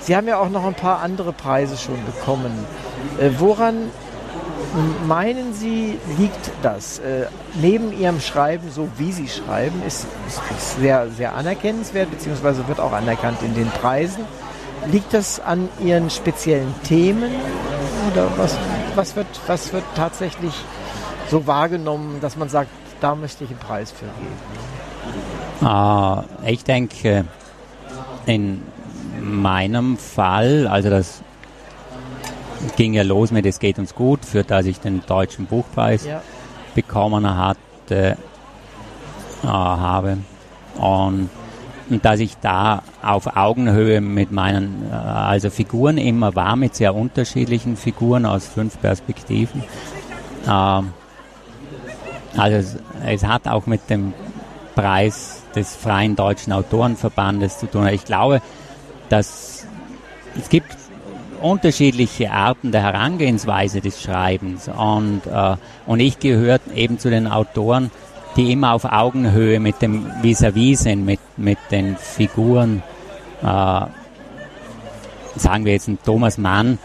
Sie 0.00 0.14
haben 0.14 0.28
ja 0.28 0.38
auch 0.38 0.50
noch 0.50 0.64
ein 0.64 0.74
paar 0.74 1.00
andere 1.00 1.32
Preise 1.32 1.76
schon 1.76 1.96
bekommen. 2.06 2.52
Äh, 3.18 3.30
woran 3.38 3.90
meinen 5.06 5.54
Sie, 5.54 5.98
liegt 6.18 6.50
das? 6.62 6.98
Äh, 6.98 7.26
neben 7.60 7.98
Ihrem 7.98 8.20
Schreiben, 8.20 8.70
so 8.70 8.88
wie 8.96 9.12
Sie 9.12 9.28
schreiben, 9.28 9.82
ist, 9.86 10.06
ist, 10.26 10.78
sehr, 10.78 11.08
sehr 11.10 11.34
anerkennenswert, 11.34 12.10
beziehungsweise 12.10 12.66
wird 12.68 12.80
auch 12.80 12.92
anerkannt 12.92 13.38
in 13.42 13.54
den 13.54 13.68
Preisen. 13.68 14.24
Liegt 14.90 15.14
das 15.14 15.40
an 15.40 15.68
Ihren 15.80 16.10
speziellen 16.10 16.74
Themen 16.82 17.32
oder 18.12 18.28
was, 18.36 18.56
was, 18.94 19.16
wird, 19.16 19.26
was 19.46 19.72
wird 19.72 19.84
tatsächlich 19.94 20.54
so 21.30 21.46
wahrgenommen, 21.46 22.20
dass 22.20 22.36
man 22.36 22.48
sagt, 22.48 22.70
da 23.00 23.14
möchte 23.14 23.44
ich 23.44 23.50
einen 23.50 23.58
Preis 23.58 23.92
für 23.92 24.06
geben? 24.06 24.36
Äh, 25.62 26.52
ich 26.52 26.64
denke, 26.64 27.24
in 28.26 28.62
meinem 29.20 29.96
Fall, 29.96 30.66
also 30.66 30.90
das 30.90 31.22
ging 32.76 32.94
ja 32.94 33.02
los 33.02 33.30
mit 33.30 33.46
Es 33.46 33.58
geht 33.58 33.78
uns 33.78 33.94
gut, 33.94 34.24
für 34.24 34.44
das 34.44 34.66
ich 34.66 34.80
den 34.80 35.02
Deutschen 35.06 35.46
Buchpreis 35.46 36.04
Ja, 36.04 36.22
bekommen 36.74 37.36
hatte, 37.36 38.16
äh, 39.42 39.46
habe. 39.46 40.18
Und, 40.76 41.30
und 41.88 42.04
dass 42.04 42.20
ich 42.20 42.36
da 42.38 42.82
auf 43.02 43.36
Augenhöhe 43.36 44.00
mit 44.00 44.30
meinen, 44.32 44.90
äh, 44.90 44.94
also 44.94 45.50
Figuren 45.50 45.98
immer 45.98 46.34
war, 46.34 46.56
mit 46.56 46.74
sehr 46.74 46.94
unterschiedlichen 46.94 47.76
Figuren 47.76 48.26
aus 48.26 48.46
fünf 48.46 48.80
Perspektiven. 48.80 49.64
Ähm, 50.46 50.92
also 52.36 52.56
es, 52.56 52.76
es 53.06 53.24
hat 53.24 53.48
auch 53.48 53.66
mit 53.66 53.88
dem 53.88 54.12
Preis 54.74 55.42
des 55.54 55.74
Freien 55.74 56.16
Deutschen 56.16 56.52
Autorenverbandes 56.52 57.58
zu 57.58 57.66
tun. 57.66 57.86
Ich 57.88 58.04
glaube, 58.04 58.42
dass 59.08 59.66
es 60.38 60.48
gibt 60.50 60.76
unterschiedliche 61.36 62.30
Arten 62.30 62.72
der 62.72 62.82
Herangehensweise 62.82 63.80
des 63.80 64.02
Schreibens 64.02 64.68
und, 64.68 65.22
äh, 65.26 65.56
und 65.86 66.00
ich 66.00 66.18
gehöre 66.18 66.60
eben 66.74 66.98
zu 66.98 67.10
den 67.10 67.26
Autoren, 67.26 67.90
die 68.36 68.52
immer 68.52 68.72
auf 68.72 68.84
Augenhöhe 68.84 69.60
mit 69.60 69.80
dem 69.82 70.06
Vis-à-vis 70.22 70.82
sind, 70.82 71.04
mit, 71.04 71.20
mit 71.36 71.58
den 71.70 71.96
Figuren. 71.96 72.82
Äh, 73.42 73.46
sagen 75.36 75.64
wir 75.64 75.72
jetzt 75.72 75.88
ein 75.88 75.98
Thomas 76.04 76.38
Mann, 76.38 76.78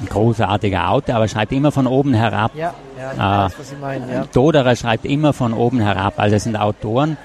ein 0.00 0.06
großartiger 0.06 0.90
Autor, 0.90 1.16
aber 1.16 1.28
schreibt 1.28 1.52
immer 1.52 1.72
von 1.72 1.86
oben 1.86 2.14
herab. 2.14 2.52
ja, 2.54 2.74
ja 2.98 3.12
ich 3.12 3.18
weiß, 3.18 3.58
was 3.58 3.70
Sie 3.70 3.76
meinen. 3.76 4.10
Ja. 4.10 4.24
Doderer 4.32 4.76
schreibt 4.76 5.04
immer 5.04 5.32
von 5.32 5.52
oben 5.52 5.80
herab. 5.80 6.14
Also 6.16 6.36
es 6.36 6.44
sind 6.44 6.56
Autoren, 6.56 7.16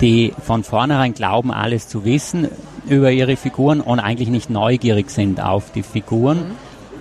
die 0.00 0.32
von 0.42 0.64
vornherein 0.64 1.14
glauben, 1.14 1.50
alles 1.50 1.88
zu 1.88 2.04
wissen 2.04 2.48
über 2.86 3.10
ihre 3.10 3.36
Figuren 3.36 3.80
und 3.80 4.00
eigentlich 4.00 4.28
nicht 4.28 4.50
neugierig 4.50 5.10
sind 5.10 5.40
auf 5.40 5.72
die 5.72 5.82
Figuren, 5.82 6.52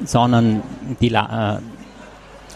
sondern 0.06 0.62
die, 1.02 1.14
äh, 1.14 1.58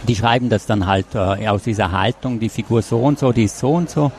die 0.08 0.16
schreiben 0.16 0.50
das 0.50 0.66
dann 0.66 0.88
halt 0.88 1.08
äh, 1.14 1.48
aus 1.48 1.64
dieser 1.64 1.92
Haltung, 1.92 2.40
die 2.40 2.50
Figur 2.50 2.82
so 2.82 3.00
und 3.00 3.20
so, 3.20 3.32
die 3.32 3.44
ist 3.44 3.60
so 3.60 3.72
und 3.72 3.90
so. 3.90 4.12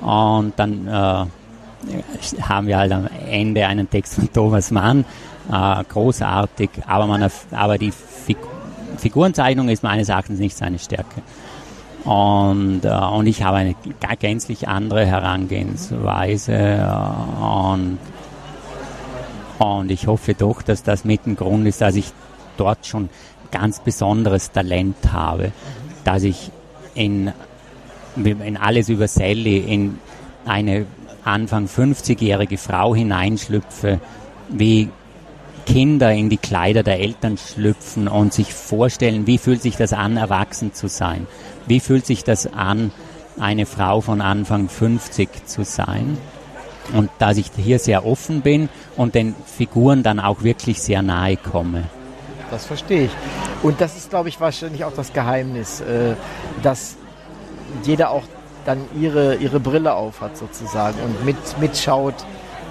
Und 0.00 0.52
dann 0.56 0.86
äh, 0.86 2.42
haben 2.42 2.66
wir 2.66 2.78
halt 2.78 2.92
am 2.92 3.08
Ende 3.28 3.66
einen 3.66 3.88
Text 3.88 4.14
von 4.14 4.32
Thomas 4.32 4.70
Mann, 4.70 5.04
äh, 5.52 5.84
großartig, 5.84 6.70
aber, 6.86 7.06
man, 7.06 7.28
aber 7.50 7.78
die 7.78 7.92
Fig 7.92 8.38
Figurenzeichnung 8.98 9.68
ist 9.68 9.82
meines 9.82 10.08
Erachtens 10.08 10.38
nicht 10.38 10.56
seine 10.56 10.78
Stärke. 10.78 11.20
Und, 12.04 12.84
äh, 12.84 12.88
und 12.88 13.26
ich 13.26 13.42
habe 13.42 13.58
eine 13.58 13.74
gänzlich 14.18 14.68
andere 14.68 15.04
Herangehensweise 15.04 16.52
äh, 16.52 17.44
und, 17.44 17.98
und 19.58 19.90
ich 19.90 20.06
hoffe 20.06 20.34
doch, 20.34 20.62
dass 20.62 20.82
das 20.82 21.04
mit 21.04 21.26
dem 21.26 21.36
Grund 21.36 21.66
ist, 21.66 21.80
dass 21.80 21.96
ich 21.96 22.12
dort 22.56 22.86
schon 22.86 23.08
ganz 23.50 23.80
besonderes 23.80 24.52
Talent 24.52 25.12
habe, 25.12 25.52
dass 26.04 26.22
ich 26.22 26.50
in, 26.94 27.32
in 28.16 28.56
alles 28.56 28.88
über 28.88 29.08
Sally, 29.08 29.58
in 29.58 29.98
eine 30.44 30.86
Anfang 31.24 31.66
50-jährige 31.66 32.58
Frau 32.58 32.94
hineinschlüpfe, 32.94 34.00
wie 34.48 34.88
Kinder 35.66 36.12
in 36.12 36.30
die 36.30 36.36
Kleider 36.36 36.82
der 36.82 37.00
Eltern 37.00 37.36
schlüpfen 37.36 38.06
und 38.06 38.32
sich 38.32 38.54
vorstellen, 38.54 39.26
wie 39.26 39.38
fühlt 39.38 39.62
sich 39.62 39.76
das 39.76 39.92
an, 39.92 40.16
erwachsen 40.16 40.72
zu 40.72 40.88
sein? 40.88 41.26
Wie 41.66 41.80
fühlt 41.80 42.06
sich 42.06 42.22
das 42.22 42.46
an, 42.52 42.92
eine 43.38 43.66
Frau 43.66 44.00
von 44.00 44.20
Anfang 44.20 44.68
50 44.68 45.46
zu 45.46 45.64
sein? 45.64 46.16
Und 46.92 47.10
dass 47.18 47.36
ich 47.36 47.50
hier 47.56 47.78
sehr 47.78 48.06
offen 48.06 48.42
bin 48.42 48.68
und 48.96 49.14
den 49.14 49.34
Figuren 49.44 50.02
dann 50.02 50.20
auch 50.20 50.42
wirklich 50.42 50.80
sehr 50.80 51.02
nahe 51.02 51.36
komme. 51.36 51.84
Das 52.50 52.64
verstehe 52.64 53.04
ich. 53.04 53.10
Und 53.62 53.80
das 53.80 53.96
ist, 53.96 54.10
glaube 54.10 54.28
ich, 54.28 54.40
wahrscheinlich 54.40 54.84
auch 54.84 54.92
das 54.94 55.12
Geheimnis, 55.12 55.80
äh, 55.80 56.14
dass 56.62 56.96
jeder 57.82 58.10
auch 58.10 58.22
dann 58.64 58.78
ihre, 59.00 59.36
ihre 59.36 59.60
Brille 59.60 59.94
aufhat 59.94 60.36
sozusagen 60.36 60.98
und 61.00 61.24
mit, 61.24 61.36
mitschaut, 61.60 62.14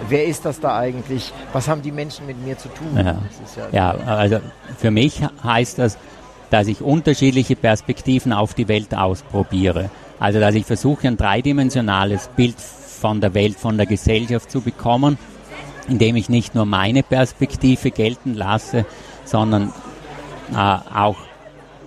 wer 0.09 0.25
ist 0.25 0.45
das 0.45 0.59
da 0.59 0.77
eigentlich? 0.77 1.33
Was 1.53 1.67
haben 1.67 1.81
die 1.81 1.91
Menschen 1.91 2.25
mit 2.25 2.43
mir 2.43 2.57
zu 2.57 2.69
tun? 2.69 2.95
Ja, 2.95 3.17
ja, 3.57 3.67
ja 3.71 3.91
also 4.05 4.39
für 4.77 4.91
mich 4.91 5.21
heißt 5.43 5.79
das, 5.79 5.97
dass 6.49 6.67
ich 6.67 6.81
unterschiedliche 6.81 7.55
Perspektiven 7.55 8.33
auf 8.33 8.53
die 8.53 8.67
Welt 8.67 8.95
ausprobiere. 8.95 9.89
Also 10.19 10.39
dass 10.39 10.55
ich 10.55 10.65
versuche, 10.65 11.07
ein 11.07 11.17
dreidimensionales 11.17 12.29
Bild 12.35 12.55
von 12.95 13.21
der 13.21 13.33
Welt, 13.33 13.57
von 13.57 13.77
der 13.77 13.85
Gesellschaft 13.85 14.49
zu 14.49 14.61
bekommen, 14.61 15.17
indem 15.87 16.15
ich 16.15 16.29
nicht 16.29 16.55
nur 16.55 16.65
meine 16.65 17.03
Perspektive 17.03 17.91
gelten 17.91 18.33
lasse, 18.33 18.85
sondern 19.23 19.73
äh, 20.53 20.57
auch 20.57 21.17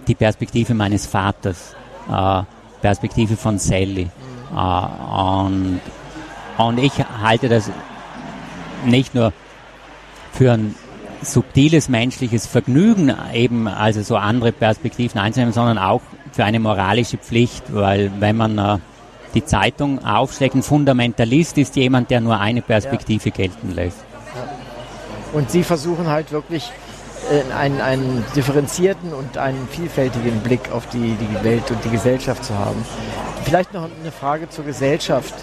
die 0.06 0.14
Perspektive 0.14 0.74
meines 0.74 1.06
Vaters, 1.06 1.74
äh, 2.10 2.42
Perspektive 2.80 3.36
von 3.36 3.58
Sally. 3.58 4.08
Äh, 4.54 4.56
und, 4.56 5.80
und 6.56 6.78
ich 6.78 6.92
halte 7.22 7.48
das 7.48 7.70
nicht 8.84 9.14
nur 9.14 9.32
für 10.32 10.52
ein 10.52 10.74
subtiles 11.22 11.88
menschliches 11.88 12.46
Vergnügen, 12.46 13.12
eben 13.34 13.66
also 13.66 14.02
so 14.02 14.16
andere 14.16 14.52
Perspektiven 14.52 15.20
einzunehmen, 15.20 15.52
sondern 15.52 15.78
auch 15.78 16.00
für 16.32 16.44
eine 16.44 16.60
moralische 16.60 17.16
Pflicht, 17.16 17.74
weil 17.74 18.12
wenn 18.20 18.36
man 18.36 18.58
äh, 18.58 18.78
die 19.34 19.44
Zeitung 19.44 20.04
aufschlägt, 20.04 20.54
ein 20.54 20.62
Fundamentalist 20.62 21.58
ist 21.58 21.76
jemand, 21.76 22.10
der 22.10 22.20
nur 22.20 22.38
eine 22.40 22.62
Perspektive 22.62 23.28
ja. 23.28 23.34
gelten 23.34 23.74
lässt. 23.74 23.98
Und 25.32 25.50
Sie 25.50 25.62
versuchen 25.62 26.06
halt 26.06 26.32
wirklich 26.32 26.72
äh, 27.30 27.52
einen, 27.54 27.80
einen 27.80 28.24
differenzierten 28.34 29.12
und 29.12 29.36
einen 29.36 29.68
vielfältigen 29.70 30.40
Blick 30.40 30.72
auf 30.72 30.88
die, 30.88 31.16
die 31.16 31.44
Welt 31.44 31.70
und 31.70 31.84
die 31.84 31.90
Gesellschaft 31.90 32.44
zu 32.44 32.54
haben. 32.54 32.82
Vielleicht 33.44 33.74
noch 33.74 33.84
eine 33.84 34.12
Frage 34.12 34.48
zur 34.48 34.64
Gesellschaft 34.64 35.34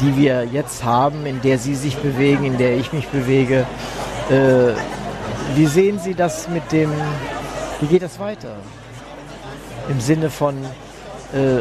die 0.00 0.16
wir 0.16 0.44
jetzt 0.44 0.84
haben, 0.84 1.26
in 1.26 1.40
der 1.40 1.58
Sie 1.58 1.74
sich 1.74 1.96
bewegen, 1.96 2.44
in 2.44 2.58
der 2.58 2.76
ich 2.76 2.92
mich 2.92 3.08
bewege. 3.08 3.66
Äh, 4.30 4.72
wie 5.54 5.66
sehen 5.66 5.98
Sie 5.98 6.14
das 6.14 6.48
mit 6.48 6.70
dem, 6.72 6.90
wie 7.80 7.86
geht 7.86 8.02
das 8.02 8.18
weiter? 8.18 8.56
Im 9.88 10.00
Sinne 10.00 10.30
von, 10.30 10.54
äh, 11.32 11.60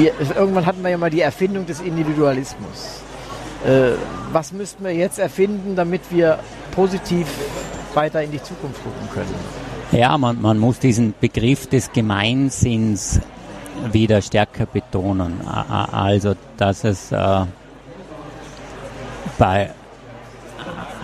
wir, 0.00 0.12
irgendwann 0.36 0.66
hatten 0.66 0.82
wir 0.82 0.90
ja 0.90 0.98
mal 0.98 1.10
die 1.10 1.20
Erfindung 1.20 1.66
des 1.66 1.80
Individualismus. 1.80 3.02
Äh, 3.64 3.92
was 4.32 4.52
müssten 4.52 4.84
wir 4.84 4.94
jetzt 4.94 5.18
erfinden, 5.18 5.76
damit 5.76 6.02
wir 6.10 6.38
positiv 6.74 7.26
weiter 7.94 8.22
in 8.22 8.30
die 8.30 8.42
Zukunft 8.42 8.82
gucken 8.82 9.08
können? 9.12 9.34
Ja, 9.92 10.16
man, 10.16 10.40
man 10.40 10.58
muss 10.58 10.78
diesen 10.78 11.14
Begriff 11.20 11.66
des 11.66 11.92
Gemeinsinns 11.92 13.20
wieder 13.92 14.22
stärker 14.22 14.66
betonen. 14.66 15.40
Also, 15.46 16.34
dass 16.56 16.84
es 16.84 17.12
äh, 17.12 17.44
bei 19.38 19.70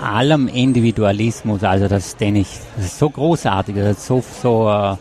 allem 0.03 0.49
Individualismus, 0.49 1.65
also 1.65 1.89
das, 1.89 2.17
den 2.17 2.37
ich, 2.37 2.49
das 2.77 2.87
ist 2.87 2.99
so 2.99 3.11
großartig, 3.11 3.75
das 3.77 3.99
ist 3.99 4.07
so, 4.07 4.23
so 4.43 4.71
äh, 4.71 4.97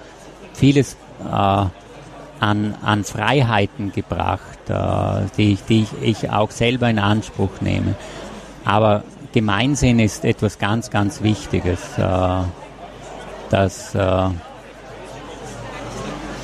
vieles 0.53 0.97
äh, 1.31 1.65
an, 2.39 2.75
an 2.81 3.03
Freiheiten 3.03 3.91
gebracht, 3.91 4.69
äh, 4.69 5.27
die, 5.37 5.53
ich, 5.53 5.63
die 5.63 5.83
ich, 6.01 6.23
ich 6.23 6.31
auch 6.31 6.51
selber 6.51 6.89
in 6.89 6.99
Anspruch 6.99 7.61
nehme. 7.61 7.95
Aber 8.63 9.03
Gemeinsinn 9.33 9.99
ist 9.99 10.25
etwas 10.25 10.59
ganz, 10.59 10.89
ganz 10.89 11.21
Wichtiges, 11.21 11.97
äh, 11.97 12.43
dass 13.49 13.95
äh, 13.95 14.29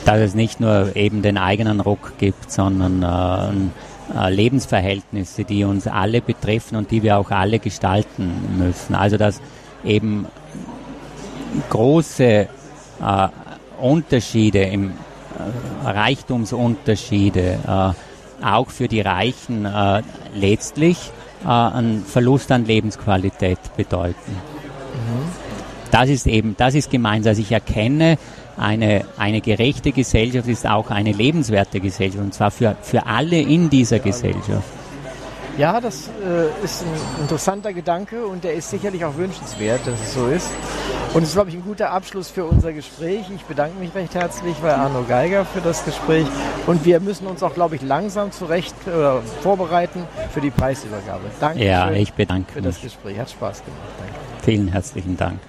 dass 0.05 0.19
es 0.19 0.33
nicht 0.33 0.59
nur 0.59 0.95
eben 0.95 1.21
den 1.21 1.37
eigenen 1.37 1.79
Ruck 1.79 2.13
gibt, 2.17 2.51
sondern 2.51 3.03
äh, 3.03 4.25
äh, 4.25 4.33
Lebensverhältnisse, 4.33 5.43
die 5.43 5.63
uns 5.63 5.87
alle 5.87 6.21
betreffen 6.21 6.75
und 6.75 6.91
die 6.91 7.03
wir 7.03 7.17
auch 7.17 7.31
alle 7.31 7.59
gestalten 7.59 8.57
müssen. 8.57 8.95
Also 8.95 9.17
dass 9.17 9.41
eben 9.83 10.25
große 11.69 12.25
äh, 12.25 13.27
Unterschiede 13.79 14.63
im 14.63 14.93
Reichtumsunterschiede 15.83 17.59
äh, 17.67 18.45
auch 18.45 18.69
für 18.69 18.87
die 18.87 19.01
Reichen 19.01 19.65
äh, 19.65 20.01
letztlich 20.33 21.11
einen 21.43 22.05
Verlust 22.05 22.51
an 22.51 22.65
Lebensqualität 22.65 23.57
bedeuten. 23.75 24.31
Mhm. 24.31 25.31
Das 25.89 26.07
ist 26.07 26.27
eben, 26.27 26.55
das 26.55 26.75
ist 26.75 26.91
gemeint, 26.91 27.25
dass 27.25 27.39
ich 27.39 27.51
erkenne, 27.51 28.19
eine, 28.57 29.05
eine 29.17 29.41
gerechte 29.41 29.91
Gesellschaft 29.91 30.47
ist 30.47 30.67
auch 30.67 30.91
eine 30.91 31.11
lebenswerte 31.11 31.79
Gesellschaft 31.79 32.23
und 32.23 32.33
zwar 32.33 32.51
für, 32.51 32.75
für 32.81 33.07
alle 33.07 33.41
in 33.41 33.69
dieser 33.69 33.99
Gesellschaft. 33.99 34.67
Ja, 35.57 35.81
das 35.81 36.09
äh, 36.23 36.63
ist 36.63 36.83
ein 36.83 37.21
interessanter 37.23 37.73
Gedanke 37.73 38.25
und 38.25 38.43
der 38.43 38.53
ist 38.53 38.69
sicherlich 38.69 39.03
auch 39.03 39.17
wünschenswert, 39.17 39.81
dass 39.85 39.99
es 39.99 40.13
so 40.13 40.27
ist. 40.27 40.47
Und 41.13 41.23
es 41.23 41.29
ist, 41.29 41.35
glaube 41.35 41.49
ich, 41.49 41.55
ein 41.57 41.63
guter 41.63 41.91
Abschluss 41.91 42.29
für 42.29 42.45
unser 42.45 42.71
Gespräch. 42.71 43.25
Ich 43.35 43.43
bedanke 43.43 43.77
mich 43.77 43.93
recht 43.93 44.15
herzlich 44.15 44.55
bei 44.57 44.73
Arno 44.73 45.03
Geiger 45.03 45.43
für 45.43 45.59
das 45.59 45.83
Gespräch. 45.83 46.25
Und 46.67 46.85
wir 46.85 47.01
müssen 47.01 47.27
uns 47.27 47.43
auch, 47.43 47.53
glaube 47.53 47.75
ich, 47.75 47.81
langsam 47.81 48.31
zurecht 48.31 48.75
äh, 48.87 49.19
vorbereiten 49.41 50.05
für 50.33 50.39
die 50.39 50.51
Preisübergabe. 50.51 51.23
Danke 51.41 51.65
ja, 51.65 51.91
ich 51.91 52.13
bedanke 52.13 52.53
für 52.53 52.61
mich. 52.61 52.75
das 52.75 52.81
Gespräch. 52.81 53.19
Hat 53.19 53.29
Spaß 53.29 53.61
gemacht. 53.65 53.81
Danke. 53.99 54.13
Vielen 54.41 54.69
herzlichen 54.69 55.17
Dank. 55.17 55.39